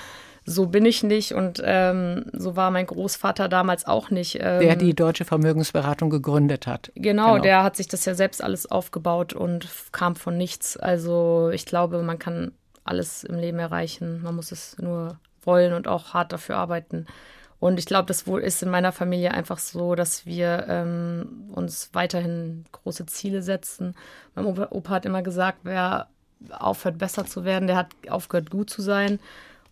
[0.49, 4.37] so bin ich nicht und ähm, so war mein Großvater damals auch nicht.
[4.41, 6.93] Ähm, der die Deutsche Vermögensberatung gegründet hat.
[6.95, 10.77] Genau, genau, der hat sich das ja selbst alles aufgebaut und kam von nichts.
[10.77, 12.53] Also ich glaube, man kann
[12.85, 14.23] alles im Leben erreichen.
[14.23, 17.07] Man muss es nur wollen und auch hart dafür arbeiten.
[17.59, 21.91] Und ich glaube, das wohl ist in meiner Familie einfach so, dass wir ähm, uns
[21.93, 23.95] weiterhin große Ziele setzen.
[24.35, 26.09] Mein Opa, hat immer gesagt, wer
[26.51, 29.19] aufhört, besser zu werden, der hat aufgehört, gut zu sein.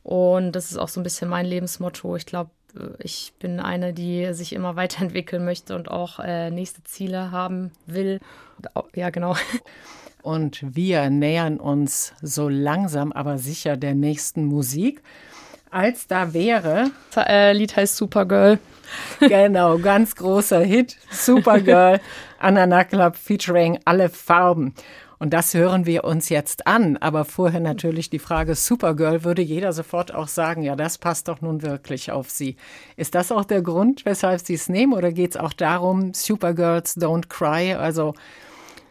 [0.02, 2.16] Und das ist auch so ein bisschen mein Lebensmotto.
[2.16, 2.50] Ich glaube,
[2.98, 8.20] ich bin eine, die sich immer weiterentwickeln möchte und auch äh, nächste Ziele haben will.
[8.94, 9.36] Ja, genau.
[10.22, 15.02] Und wir nähern uns so langsam, aber sicher der nächsten Musik
[15.74, 16.90] als da wäre.
[17.12, 18.58] Das äh, Lied heißt Supergirl.
[19.20, 20.96] Genau, ganz großer Hit.
[21.10, 22.00] Supergirl,
[22.38, 24.74] Anana Club featuring alle Farben.
[25.18, 26.96] Und das hören wir uns jetzt an.
[26.98, 31.40] Aber vorher natürlich die Frage Supergirl, würde jeder sofort auch sagen, ja, das passt doch
[31.40, 32.56] nun wirklich auf Sie.
[32.96, 34.92] Ist das auch der Grund, weshalb Sie es nehmen?
[34.92, 37.74] Oder geht es auch darum, Supergirls don't cry?
[37.74, 38.14] Also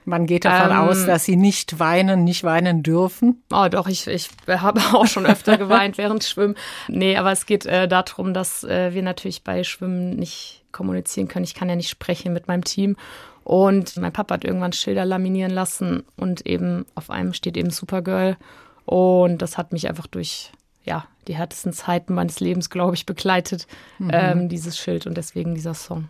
[0.06, 3.44] man geht davon ähm, aus, dass sie nicht weinen, nicht weinen dürfen.
[3.52, 6.56] Oh, doch, ich, ich habe auch schon öfter geweint während Schwimmen.
[6.88, 11.46] Nee, aber es geht äh, darum, dass äh, wir natürlich bei Schwimmen nicht kommunizieren können.
[11.46, 12.96] Ich kann ja nicht sprechen mit meinem Team.
[13.44, 18.38] Und mein Papa hat irgendwann Schilder laminieren lassen und eben auf einem steht eben Supergirl.
[18.86, 20.52] Und das hat mich einfach durch
[20.86, 23.68] ja, die härtesten Zeiten meines Lebens, glaube ich, begleitet,
[24.00, 24.12] mhm.
[24.13, 26.10] ähm, dieses Schild und deswegen dieser Song.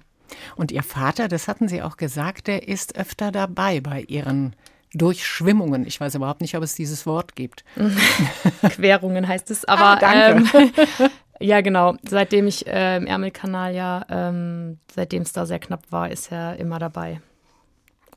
[0.55, 4.55] Und Ihr Vater, das hatten Sie auch gesagt, der ist öfter dabei bei Ihren
[4.93, 5.85] Durchschwimmungen.
[5.87, 7.63] Ich weiß überhaupt nicht, ob es dieses Wort gibt.
[8.69, 10.57] Querungen heißt es, aber ah, danke.
[10.57, 10.71] Ähm,
[11.39, 11.95] ja, genau.
[12.07, 16.57] Seitdem ich äh, im Ärmelkanal ja, ähm, seitdem es da sehr knapp war, ist er
[16.57, 17.21] immer dabei.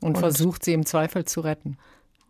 [0.01, 1.79] Und, Und versucht sie im Zweifel zu retten.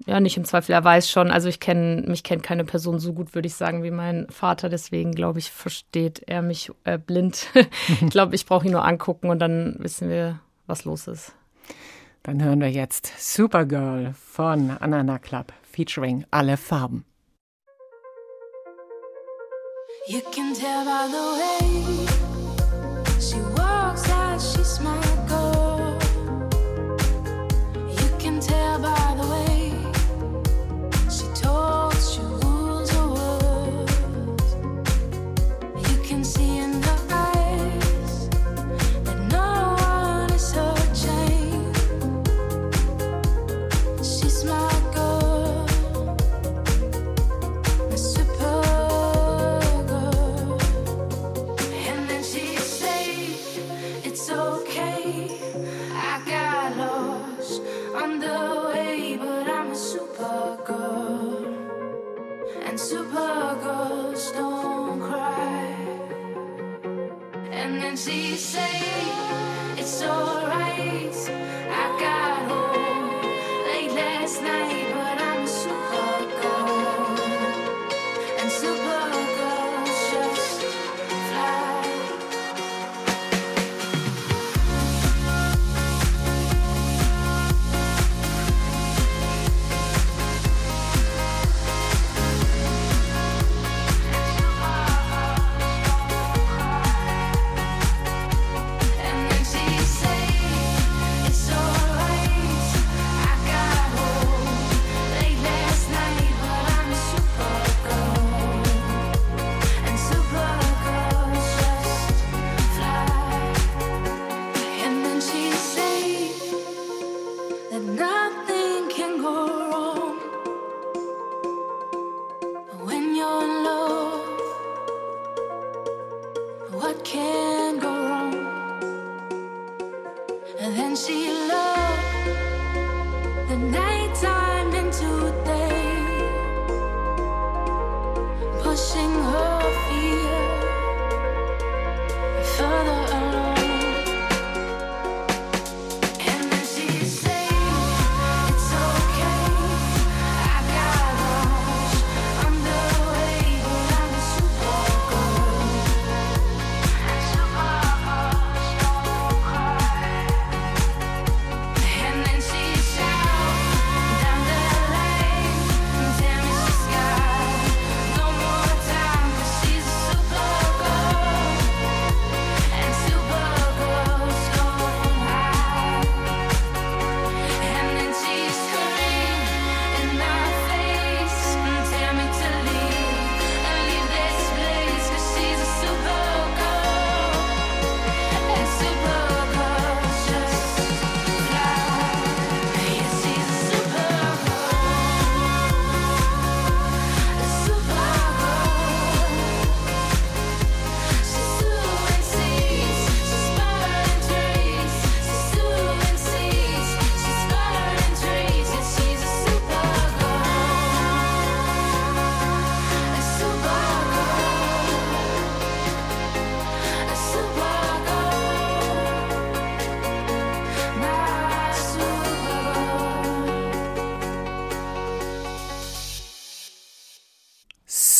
[0.04, 0.72] Ja, nicht im Zweifel.
[0.72, 1.30] Er weiß schon.
[1.30, 4.68] Also ich kenne mich kennt keine Person so gut, würde ich sagen, wie mein Vater.
[4.68, 7.46] Deswegen glaube ich, versteht er mich äh, blind.
[7.88, 11.32] ich glaube, ich brauche ihn nur angucken und dann wissen wir, was los ist.
[12.22, 17.04] Dann hören wir jetzt Supergirl von Anana Club featuring alle Farben.
[20.08, 22.06] You can tell by the way
[23.18, 23.38] she
[68.36, 68.75] say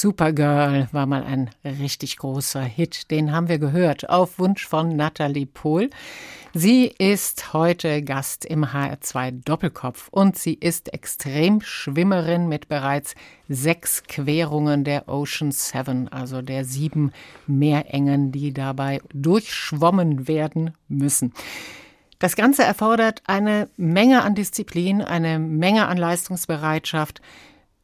[0.07, 3.11] Supergirl war mal ein richtig großer Hit.
[3.11, 5.91] Den haben wir gehört auf Wunsch von Natalie Pohl.
[6.55, 13.17] Sie ist heute Gast im HR2 Doppelkopf und sie ist Extremschwimmerin mit bereits
[13.49, 17.11] sechs Querungen der Ocean Seven, also der sieben
[17.49, 21.33] Meerengen, die dabei durchschwommen werden müssen.
[22.21, 27.21] Das Ganze erfordert eine Menge an Disziplin, eine Menge an Leistungsbereitschaft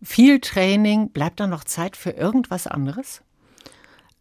[0.03, 1.11] viel Training.
[1.11, 3.23] Bleibt da noch Zeit für irgendwas anderes?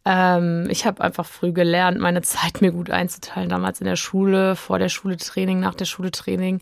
[0.04, 3.48] Ähm, ich habe einfach früh gelernt, meine Zeit mir gut einzuteilen.
[3.48, 6.60] Damals in der Schule, vor der Schule Training, nach der Schule Training.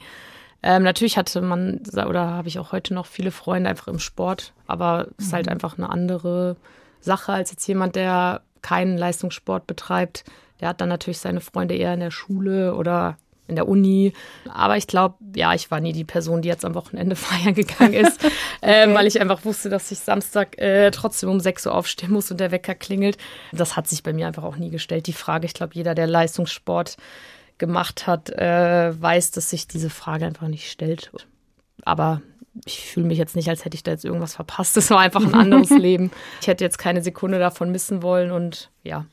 [0.62, 4.52] Ähm, natürlich hatte man, oder habe ich auch heute noch viele Freunde einfach im Sport,
[4.66, 5.52] aber es ist halt mhm.
[5.52, 6.56] einfach eine andere
[7.00, 10.24] Sache als jetzt jemand, der keinen Leistungssport betreibt.
[10.60, 13.16] Der hat dann natürlich seine Freunde eher in der Schule oder
[13.50, 14.14] in der Uni.
[14.48, 17.94] Aber ich glaube, ja, ich war nie die Person, die jetzt am Wochenende feiern gegangen
[17.94, 18.24] ist,
[18.62, 18.94] äh, okay.
[18.94, 22.40] weil ich einfach wusste, dass ich Samstag äh, trotzdem um 6 Uhr aufstehen muss und
[22.40, 23.18] der Wecker klingelt.
[23.52, 25.06] Das hat sich bei mir einfach auch nie gestellt.
[25.06, 26.96] Die Frage, ich glaube, jeder, der Leistungssport
[27.58, 31.12] gemacht hat, äh, weiß, dass sich diese Frage einfach nicht stellt.
[31.84, 32.22] Aber
[32.64, 34.76] ich fühle mich jetzt nicht, als hätte ich da jetzt irgendwas verpasst.
[34.76, 36.10] Es war einfach ein anderes Leben.
[36.40, 39.06] Ich hätte jetzt keine Sekunde davon missen wollen und ja,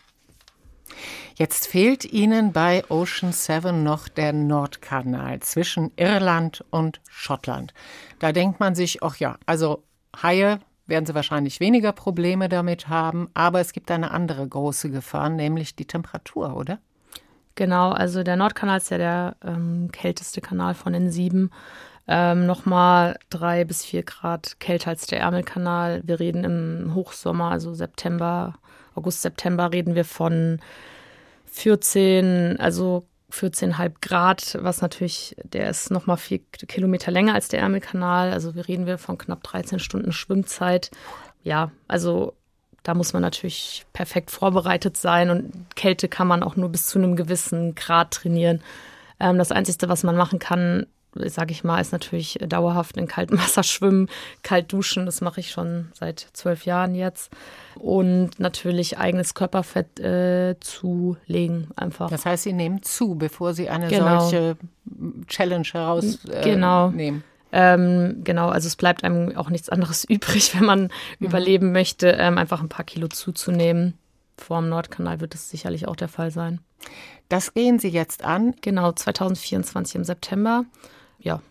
[1.36, 7.74] Jetzt fehlt Ihnen bei Ocean Seven noch der Nordkanal zwischen Irland und Schottland.
[8.20, 9.84] Da denkt man sich, ach ja, also
[10.22, 15.30] Haie werden Sie wahrscheinlich weniger Probleme damit haben, aber es gibt eine andere große Gefahr,
[15.30, 16.80] nämlich die Temperatur, oder?
[17.56, 21.50] Genau, also der Nordkanal ist ja der ähm, kälteste Kanal von den sieben.
[22.08, 26.02] Ähm, Nochmal drei bis vier Grad kälter als der Ärmelkanal.
[26.06, 28.54] Wir reden im Hochsommer, also September,
[28.98, 30.60] August, September, reden wir von
[31.46, 38.32] 14, also 14,5 Grad, was natürlich, der ist nochmal vier Kilometer länger als der Ärmelkanal.
[38.32, 40.92] Also wir reden wir von knapp 13 Stunden Schwimmzeit.
[41.44, 42.34] Ja, also
[42.84, 47.00] da muss man natürlich perfekt vorbereitet sein und Kälte kann man auch nur bis zu
[47.00, 48.62] einem gewissen Grad trainieren.
[49.20, 50.88] Ähm, das Einzige, was man machen kann,
[51.26, 54.10] sage ich mal, ist natürlich dauerhaft in kaltem Wasser schwimmen,
[54.44, 55.06] kalt duschen.
[55.06, 57.32] Das mache ich schon seit zwölf Jahren jetzt.
[57.76, 62.10] Und natürlich eigenes Körperfett äh, zulegen einfach.
[62.10, 64.22] Das heißt, Sie nehmen zu, bevor Sie eine genau.
[64.22, 64.58] solche
[65.28, 66.42] Challenge herausnehmen.
[66.42, 66.94] Äh, genau.
[67.52, 70.82] Ähm, genau, also es bleibt einem auch nichts anderes übrig, wenn man
[71.20, 71.28] mhm.
[71.28, 73.94] überleben möchte, ähm, einfach ein paar Kilo zuzunehmen.
[74.38, 76.60] Vor dem Nordkanal wird es sicherlich auch der Fall sein.
[77.30, 78.56] Das gehen Sie jetzt an?
[78.62, 80.66] Genau, 2024 im September.
[81.28, 81.42] Ja.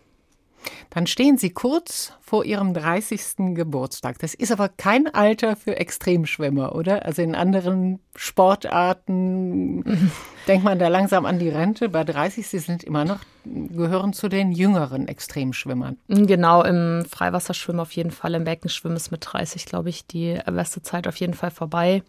[0.90, 3.54] Dann stehen Sie kurz vor Ihrem 30.
[3.54, 4.18] Geburtstag.
[4.18, 7.04] Das ist aber kein Alter für Extremschwimmer, oder?
[7.04, 9.84] Also in anderen Sportarten
[10.48, 11.88] denkt man da langsam an die Rente.
[11.88, 15.98] Bei 30, Sie sind immer noch, gehören zu den jüngeren Extremschwimmern.
[16.08, 18.34] Genau, im Freiwasserschwimmen auf jeden Fall.
[18.34, 22.02] Im Beckenschwimmen ist mit 30, glaube ich, die beste Zeit auf jeden Fall vorbei.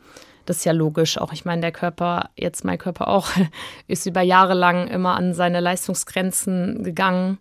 [0.47, 1.17] Das ist ja logisch.
[1.17, 3.29] Auch ich meine, der Körper, jetzt mein Körper auch,
[3.87, 7.37] ist über Jahre lang immer an seine Leistungsgrenzen gegangen.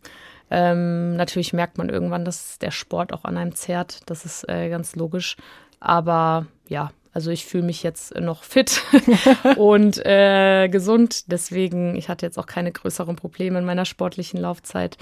[0.51, 4.01] Ähm, natürlich merkt man irgendwann, dass der Sport auch an einem zerrt.
[4.07, 5.37] Das ist äh, ganz logisch.
[5.79, 8.83] Aber ja, also ich fühle mich jetzt noch fit
[9.57, 11.31] und äh, gesund.
[11.31, 14.99] Deswegen, ich hatte jetzt auch keine größeren Probleme in meiner sportlichen Laufzeit.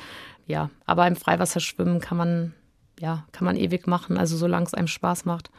[0.46, 2.54] Ja, aber im Freiwasserschwimmen kann man,
[3.00, 5.50] ja, kann man ewig machen, also solange es einem Spaß macht.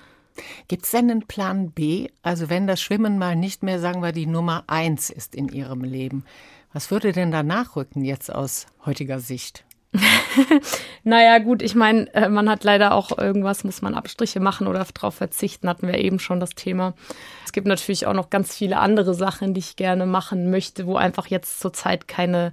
[0.67, 2.09] Gibt es denn einen Plan B?
[2.21, 5.83] Also wenn das Schwimmen mal nicht mehr, sagen wir, die Nummer eins ist in Ihrem
[5.83, 6.25] Leben,
[6.73, 9.63] was würde denn da nachrücken jetzt aus heutiger Sicht?
[11.03, 14.85] naja, gut, ich meine, äh, man hat leider auch irgendwas, muss man Abstriche machen oder
[14.93, 16.93] darauf verzichten, hatten wir eben schon das Thema.
[17.45, 20.97] Es gibt natürlich auch noch ganz viele andere Sachen, die ich gerne machen möchte, wo
[20.97, 22.51] einfach jetzt zurzeit keine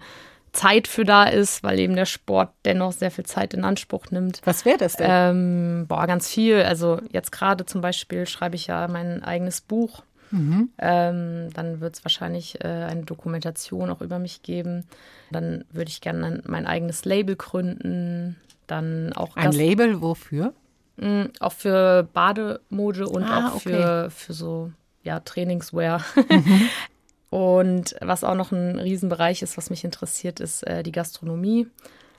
[0.52, 4.40] Zeit für da ist, weil eben der Sport dennoch sehr viel Zeit in Anspruch nimmt.
[4.44, 5.08] Was wäre das denn?
[5.10, 6.62] Ähm, boah, ganz viel.
[6.62, 10.02] Also jetzt gerade zum Beispiel schreibe ich ja mein eigenes Buch.
[10.30, 10.70] Mhm.
[10.78, 14.84] Ähm, dann wird es wahrscheinlich äh, eine Dokumentation auch über mich geben.
[15.30, 18.36] Dann würde ich gerne mein eigenes Label gründen.
[18.66, 20.52] Dann auch ein Label wofür?
[20.96, 23.70] Mh, mm, auch für Bademode und ah, auch okay.
[23.70, 24.70] für, für so
[25.02, 26.04] ja, Trainingswear.
[26.28, 26.68] Mhm.
[27.32, 31.66] Und was auch noch ein Riesenbereich ist, was mich interessiert, ist äh, die Gastronomie.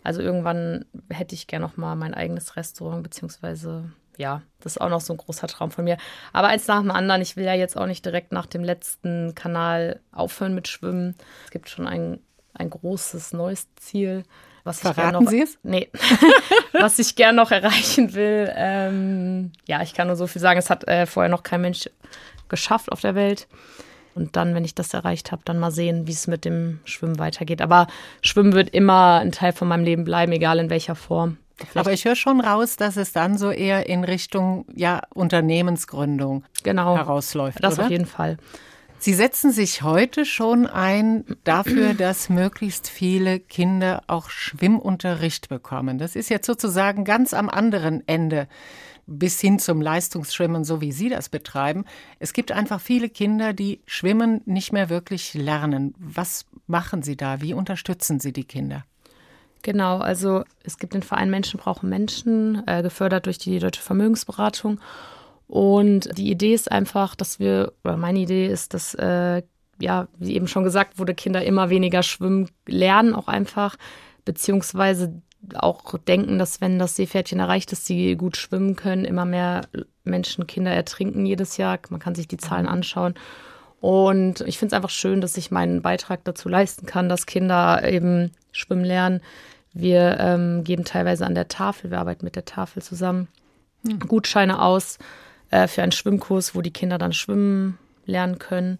[0.03, 4.89] Also irgendwann hätte ich gerne noch mal mein eigenes Restaurant, beziehungsweise ja, das ist auch
[4.89, 5.97] noch so ein großer Traum von mir.
[6.31, 9.35] Aber eins nach dem anderen, ich will ja jetzt auch nicht direkt nach dem letzten
[9.35, 11.13] Kanal aufhören mit Schwimmen.
[11.45, 12.19] Es gibt schon ein,
[12.55, 14.23] ein großes neues Ziel.
[14.63, 15.59] Was Verraten noch, Sie es?
[15.61, 15.91] Nee.
[16.71, 18.51] was ich gern noch erreichen will.
[18.55, 20.57] Ähm, ja, ich kann nur so viel sagen.
[20.57, 21.87] Es hat äh, vorher noch kein Mensch
[22.49, 23.47] geschafft auf der Welt.
[24.15, 27.19] Und dann, wenn ich das erreicht habe, dann mal sehen, wie es mit dem Schwimmen
[27.19, 27.61] weitergeht.
[27.61, 27.87] Aber
[28.21, 31.37] Schwimmen wird immer ein Teil von meinem Leben bleiben, egal in welcher Form.
[31.55, 31.77] Vielleicht.
[31.77, 36.95] Aber ich höre schon raus, dass es dann so eher in Richtung ja, Unternehmensgründung genau,
[36.95, 37.63] herausläuft.
[37.63, 37.85] Das oder?
[37.85, 38.37] auf jeden Fall.
[38.97, 45.97] Sie setzen sich heute schon ein dafür, dass möglichst viele Kinder auch Schwimmunterricht bekommen.
[45.97, 48.47] Das ist jetzt sozusagen ganz am anderen Ende
[49.05, 51.85] bis hin zum Leistungsschwimmen, so wie Sie das betreiben.
[52.19, 55.93] Es gibt einfach viele Kinder, die Schwimmen nicht mehr wirklich lernen.
[55.97, 57.41] Was machen Sie da?
[57.41, 58.85] Wie unterstützen Sie die Kinder?
[59.61, 64.79] Genau, also es gibt den Verein Menschen brauchen Menschen, äh, gefördert durch die Deutsche Vermögensberatung.
[65.47, 69.41] Und die Idee ist einfach, dass wir, oder meine Idee ist, dass, äh,
[69.79, 73.77] ja, wie eben schon gesagt wurde, Kinder immer weniger schwimmen lernen, auch einfach,
[74.25, 75.21] beziehungsweise
[75.55, 79.61] auch denken, dass wenn das Seepferdchen erreicht ist, sie gut schwimmen können, immer mehr
[80.03, 81.79] Menschen, Kinder ertrinken jedes Jahr.
[81.89, 83.15] Man kann sich die Zahlen anschauen.
[83.81, 87.83] Und ich finde es einfach schön, dass ich meinen Beitrag dazu leisten kann, dass Kinder
[87.85, 89.21] eben schwimmen lernen.
[89.73, 93.27] Wir ähm, geben teilweise an der Tafel, wir arbeiten mit der Tafel zusammen,
[93.85, 93.99] hm.
[93.99, 94.99] Gutscheine aus
[95.49, 98.79] äh, für einen Schwimmkurs, wo die Kinder dann schwimmen lernen können.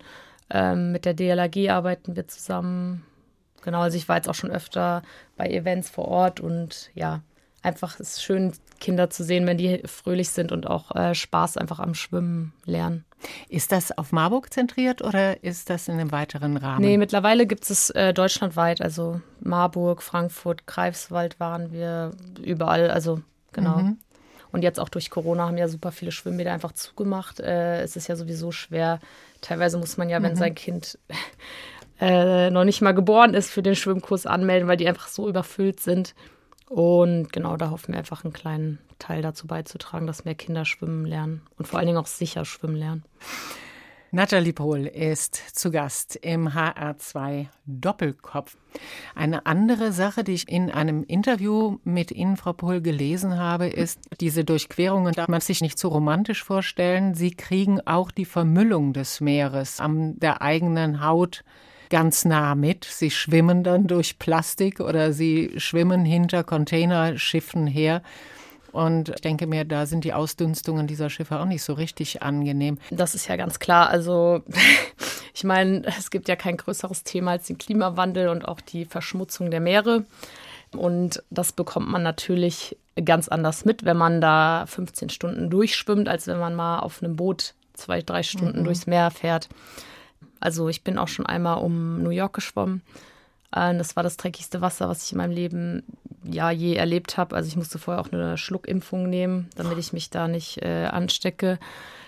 [0.50, 3.04] Ähm, mit der DLAG arbeiten wir zusammen.
[3.64, 5.02] Genau, also ich war jetzt auch schon öfter
[5.38, 7.22] bei Events vor Ort und ja,
[7.62, 11.58] einfach ist es schön, Kinder zu sehen, wenn die fröhlich sind und auch äh, Spaß
[11.58, 13.06] einfach am Schwimmen lernen.
[13.48, 16.82] Ist das auf Marburg zentriert oder ist das in einem weiteren Rahmen?
[16.82, 22.12] Nee, mittlerweile gibt es äh, deutschlandweit, also Marburg, Frankfurt, Greifswald waren wir
[22.42, 23.22] überall, also
[23.54, 23.78] genau.
[23.78, 23.98] Mhm.
[24.52, 27.40] Und jetzt auch durch Corona haben ja super viele Schwimmbäder einfach zugemacht.
[27.40, 29.00] Äh, es ist ja sowieso schwer.
[29.42, 30.38] Teilweise muss man ja, wenn mhm.
[30.38, 31.00] sein Kind
[32.04, 35.80] äh, noch nicht mal geboren ist, für den Schwimmkurs anmelden, weil die einfach so überfüllt
[35.80, 36.16] sind.
[36.68, 41.06] Und genau, da hoffen wir einfach einen kleinen Teil dazu beizutragen, dass mehr Kinder schwimmen
[41.06, 43.06] lernen und vor allen Dingen auch sicher schwimmen lernen.
[44.12, 48.58] Nathalie Pohl ist zu Gast im HR2 Doppelkopf.
[49.16, 54.00] Eine andere Sache, die ich in einem Interview mit Ihnen, Frau Pohl, gelesen habe, ist,
[54.20, 57.16] diese Durchquerungen darf man sich nicht zu romantisch vorstellen.
[57.16, 61.44] Sie kriegen auch die Vermüllung des Meeres an der eigenen Haut
[61.94, 62.86] ganz nah mit.
[62.86, 68.02] Sie schwimmen dann durch Plastik oder sie schwimmen hinter Containerschiffen her.
[68.72, 72.80] Und ich denke mir, da sind die Ausdünstungen dieser Schiffe auch nicht so richtig angenehm.
[72.90, 73.92] Das ist ja ganz klar.
[73.92, 74.42] Also
[75.36, 79.52] ich meine, es gibt ja kein größeres Thema als den Klimawandel und auch die Verschmutzung
[79.52, 80.04] der Meere.
[80.76, 82.76] Und das bekommt man natürlich
[83.06, 87.16] ganz anders mit, wenn man da 15 Stunden durchschwimmt, als wenn man mal auf einem
[87.16, 88.64] Boot zwei, drei Stunden mhm.
[88.64, 89.48] durchs Meer fährt.
[90.44, 92.82] Also ich bin auch schon einmal um New York geschwommen.
[93.56, 95.84] Äh, das war das dreckigste Wasser, was ich in meinem Leben
[96.24, 97.36] ja je erlebt habe.
[97.36, 101.60] Also ich musste vorher auch eine Schluckimpfung nehmen, damit ich mich da nicht äh, anstecke.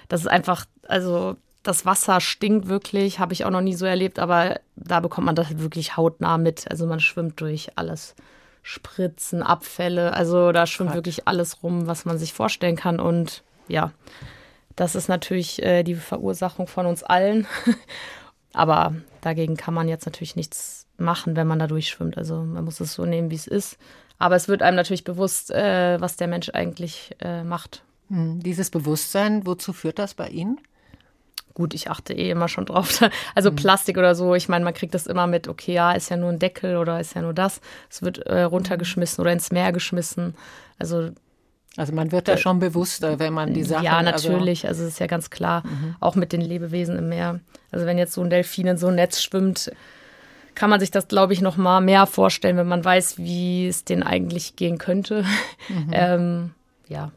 [0.09, 4.19] Das ist einfach, also das Wasser stinkt wirklich, habe ich auch noch nie so erlebt,
[4.19, 6.69] aber da bekommt man das wirklich hautnah mit.
[6.69, 8.15] Also man schwimmt durch alles.
[8.61, 10.97] Spritzen, Abfälle, also da schwimmt Quatsch.
[10.97, 12.99] wirklich alles rum, was man sich vorstellen kann.
[12.99, 13.91] Und ja,
[14.75, 17.47] das ist natürlich äh, die Verursachung von uns allen.
[18.55, 22.17] Aber dagegen kann man jetzt natürlich nichts machen, wenn man da durchschwimmt.
[22.17, 23.77] Also man muss es so nehmen, wie es ist.
[24.17, 27.83] Aber es wird einem natürlich bewusst, äh, was der Mensch eigentlich äh, macht.
[28.09, 30.61] Hm, dieses Bewusstsein, wozu führt das bei Ihnen?
[31.53, 33.01] Gut, ich achte eh immer schon drauf.
[33.35, 33.57] Also mhm.
[33.57, 36.29] Plastik oder so, ich meine, man kriegt das immer mit, okay, ja, ist ja nur
[36.29, 37.59] ein Deckel oder ist ja nur das.
[37.89, 40.35] Es wird äh, runtergeschmissen oder ins Meer geschmissen.
[40.79, 41.11] Also
[41.77, 43.83] also man wird da schon bewusster, wenn man die Sachen.
[43.83, 44.67] Ja, also natürlich.
[44.67, 45.63] Also, also ist ja ganz klar.
[45.65, 45.95] Mhm.
[45.99, 47.41] Auch mit den Lebewesen im Meer.
[47.71, 49.71] Also wenn jetzt so ein Delfin in so ein Netz schwimmt,
[50.55, 53.83] kann man sich das, glaube ich, noch mal mehr vorstellen, wenn man weiß, wie es
[53.83, 55.25] denen eigentlich gehen könnte.
[55.67, 55.89] Mhm.
[55.91, 56.51] ähm,
[56.87, 57.11] ja,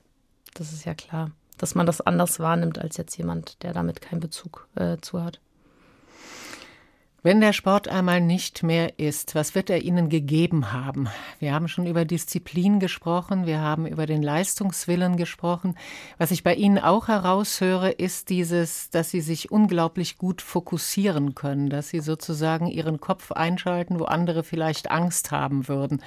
[0.55, 4.21] das ist ja klar, dass man das anders wahrnimmt als jetzt jemand, der damit keinen
[4.21, 5.41] Bezug äh, zu hat.
[7.29, 11.09] Wenn der Sport einmal nicht mehr ist, was wird er Ihnen gegeben haben?
[11.41, 15.77] Wir haben schon über Disziplin gesprochen, wir haben über den Leistungswillen gesprochen.
[16.17, 21.69] Was ich bei Ihnen auch heraushöre, ist dieses, dass Sie sich unglaublich gut fokussieren können,
[21.69, 26.03] dass Sie sozusagen Ihren Kopf einschalten, wo andere vielleicht Angst haben würden.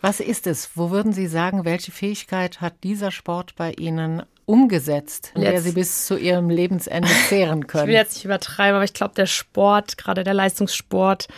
[0.00, 0.76] Was ist es?
[0.76, 5.72] Wo würden Sie sagen, welche Fähigkeit hat dieser Sport bei Ihnen umgesetzt, in der Sie
[5.72, 7.84] bis zu Ihrem Lebensende zehren können?
[7.84, 11.28] ich will jetzt nicht übertreiben, aber ich glaube, der Sport, gerade der Leistungssport,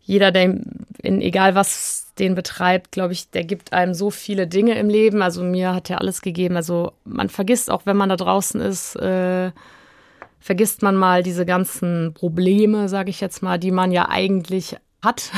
[0.00, 0.60] jeder, der
[1.02, 5.20] in egal was den betreibt, glaube ich, der gibt einem so viele Dinge im Leben.
[5.20, 6.56] Also mir hat er alles gegeben.
[6.56, 9.50] Also man vergisst auch, wenn man da draußen ist, äh,
[10.40, 15.30] vergisst man mal diese ganzen Probleme, sage ich jetzt mal, die man ja eigentlich hat.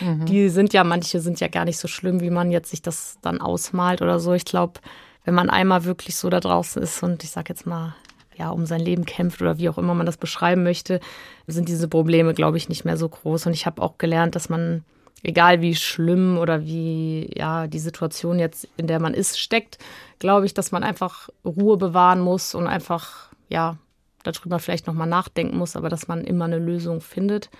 [0.00, 0.26] Mhm.
[0.26, 3.18] Die sind ja, manche sind ja gar nicht so schlimm, wie man jetzt sich das
[3.22, 4.34] dann ausmalt oder so.
[4.34, 4.80] Ich glaube,
[5.28, 7.94] wenn man einmal wirklich so da draußen ist und ich sag jetzt mal,
[8.38, 11.00] ja, um sein Leben kämpft oder wie auch immer man das beschreiben möchte,
[11.46, 13.44] sind diese Probleme, glaube ich, nicht mehr so groß.
[13.44, 14.84] Und ich habe auch gelernt, dass man,
[15.22, 19.76] egal wie schlimm oder wie ja die Situation jetzt, in der man ist, steckt,
[20.18, 23.76] glaube ich, dass man einfach Ruhe bewahren muss und einfach, ja,
[24.22, 27.50] darüber vielleicht nochmal nachdenken muss, aber dass man immer eine Lösung findet.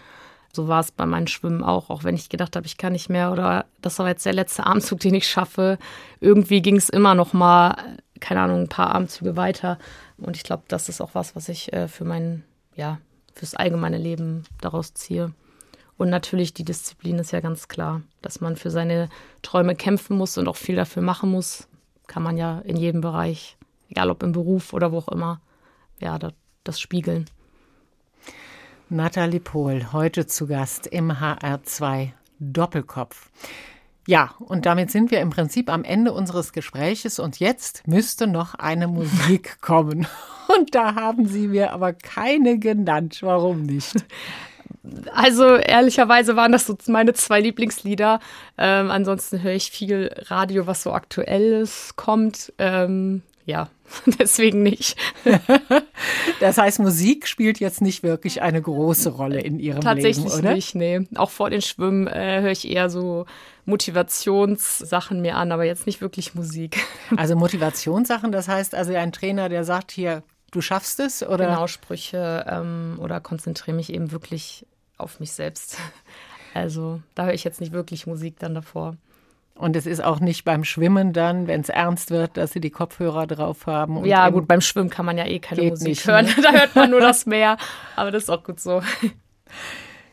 [0.53, 3.11] So war es bei meinem Schwimmen auch, auch wenn ich gedacht habe, ich kann nicht
[3.11, 5.79] mehr oder das war jetzt der letzte Armzug, den ich schaffe.
[6.21, 7.77] Irgendwie ging es immer noch mal,
[8.21, 9.79] keine Ahnung, ein paar Armzüge weiter.
[10.17, 12.45] Und ich glaube, das ist auch was, was ich äh, für mein,
[12.75, 12.99] ja,
[13.35, 15.33] fürs allgemeine Leben daraus ziehe.
[15.97, 19.09] Und natürlich die Disziplin ist ja ganz klar, dass man für seine
[19.43, 21.69] Träume kämpfen muss und auch viel dafür machen muss.
[22.07, 23.57] Kann man ja in jedem Bereich,
[23.91, 25.41] egal ob im Beruf oder wo auch immer,
[26.01, 26.33] ja, das,
[26.63, 27.27] das spiegeln.
[28.91, 33.29] Nathalie Pohl, heute zu Gast im HR2 Doppelkopf.
[34.07, 38.55] Ja, und damit sind wir im Prinzip am Ende unseres Gespräches und jetzt müsste noch
[38.55, 40.07] eine Musik kommen.
[40.57, 43.19] Und da haben Sie mir aber keine genannt.
[43.21, 44.07] Warum nicht?
[45.13, 48.21] Also ehrlicherweise waren das so meine zwei Lieblingslieder.
[48.57, 52.55] Ähm, ansonsten höre ich viel Radio, was so aktuelles kommt.
[52.57, 53.69] Ähm, ja,
[54.19, 54.97] deswegen nicht.
[56.41, 60.43] das heißt, Musik spielt jetzt nicht wirklich eine große Rolle in Ihrem Tatsächlich Leben, oder?
[60.43, 61.19] Tatsächlich nicht, nee.
[61.19, 63.27] Auch vor den Schwimmen äh, höre ich eher so
[63.65, 66.79] Motivationssachen mir an, aber jetzt nicht wirklich Musik.
[67.17, 71.47] Also Motivationssachen, das heißt also ein Trainer, der sagt hier, du schaffst es, oder?
[71.47, 74.67] Genau, Sprüche ähm, oder konzentriere mich eben wirklich
[74.99, 75.79] auf mich selbst.
[76.55, 78.97] Also da höre ich jetzt nicht wirklich Musik dann davor.
[79.59, 82.71] Und es ist auch nicht beim Schwimmen dann, wenn es ernst wird, dass sie die
[82.71, 84.05] Kopfhörer drauf haben.
[84.05, 86.27] ja, gut, beim Schwimmen kann man ja eh keine Musik nicht, hören.
[86.27, 86.35] Ne?
[86.43, 87.57] Da hört man nur das Meer.
[87.97, 88.83] Aber das ist auch gut so.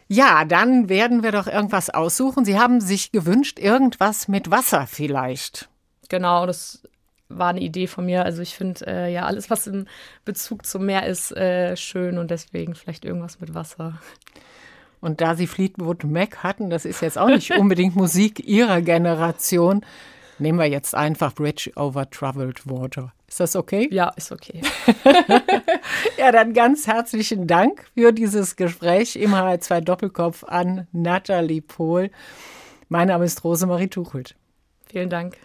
[0.07, 2.43] Ja, dann werden wir doch irgendwas aussuchen.
[2.43, 5.69] Sie haben sich gewünscht, irgendwas mit Wasser vielleicht.
[6.09, 6.81] Genau, das
[7.29, 8.25] war eine Idee von mir.
[8.25, 9.85] Also ich finde äh, ja alles, was im
[10.25, 13.99] Bezug zum Meer ist, äh, schön und deswegen vielleicht irgendwas mit Wasser.
[15.05, 19.85] Und da sie Fleetwood Mac hatten, das ist jetzt auch nicht unbedingt Musik ihrer Generation,
[20.37, 23.13] Nehmen wir jetzt einfach Bridge over Troubled Water.
[23.27, 23.87] Ist das okay?
[23.91, 24.61] Ja, ist okay.
[26.17, 32.11] ja, dann ganz herzlichen Dank für dieses Gespräch im HR2 Doppelkopf an Nathalie Pohl.
[32.89, 34.35] Mein Name ist Rosemarie Tuchelt.
[34.87, 35.37] Vielen Dank.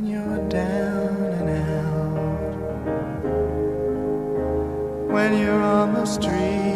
[0.00, 2.54] when you're down and out,
[5.12, 6.69] when you're on the street.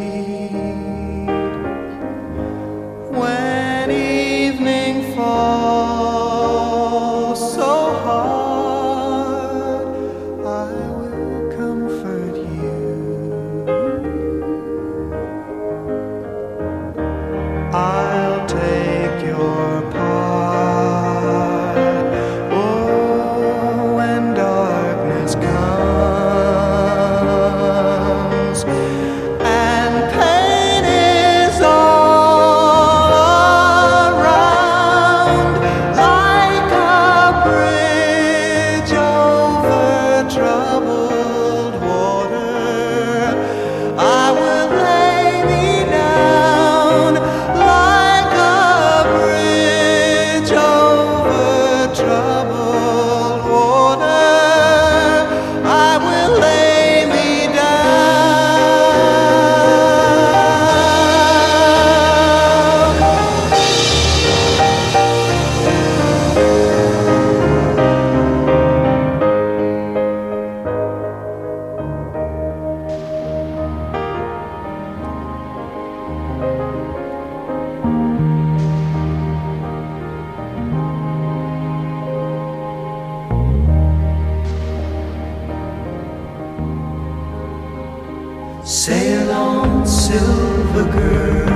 [88.65, 91.49] Sail on, silver girl.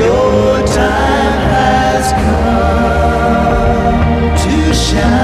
[0.00, 5.23] Your time has come to shine.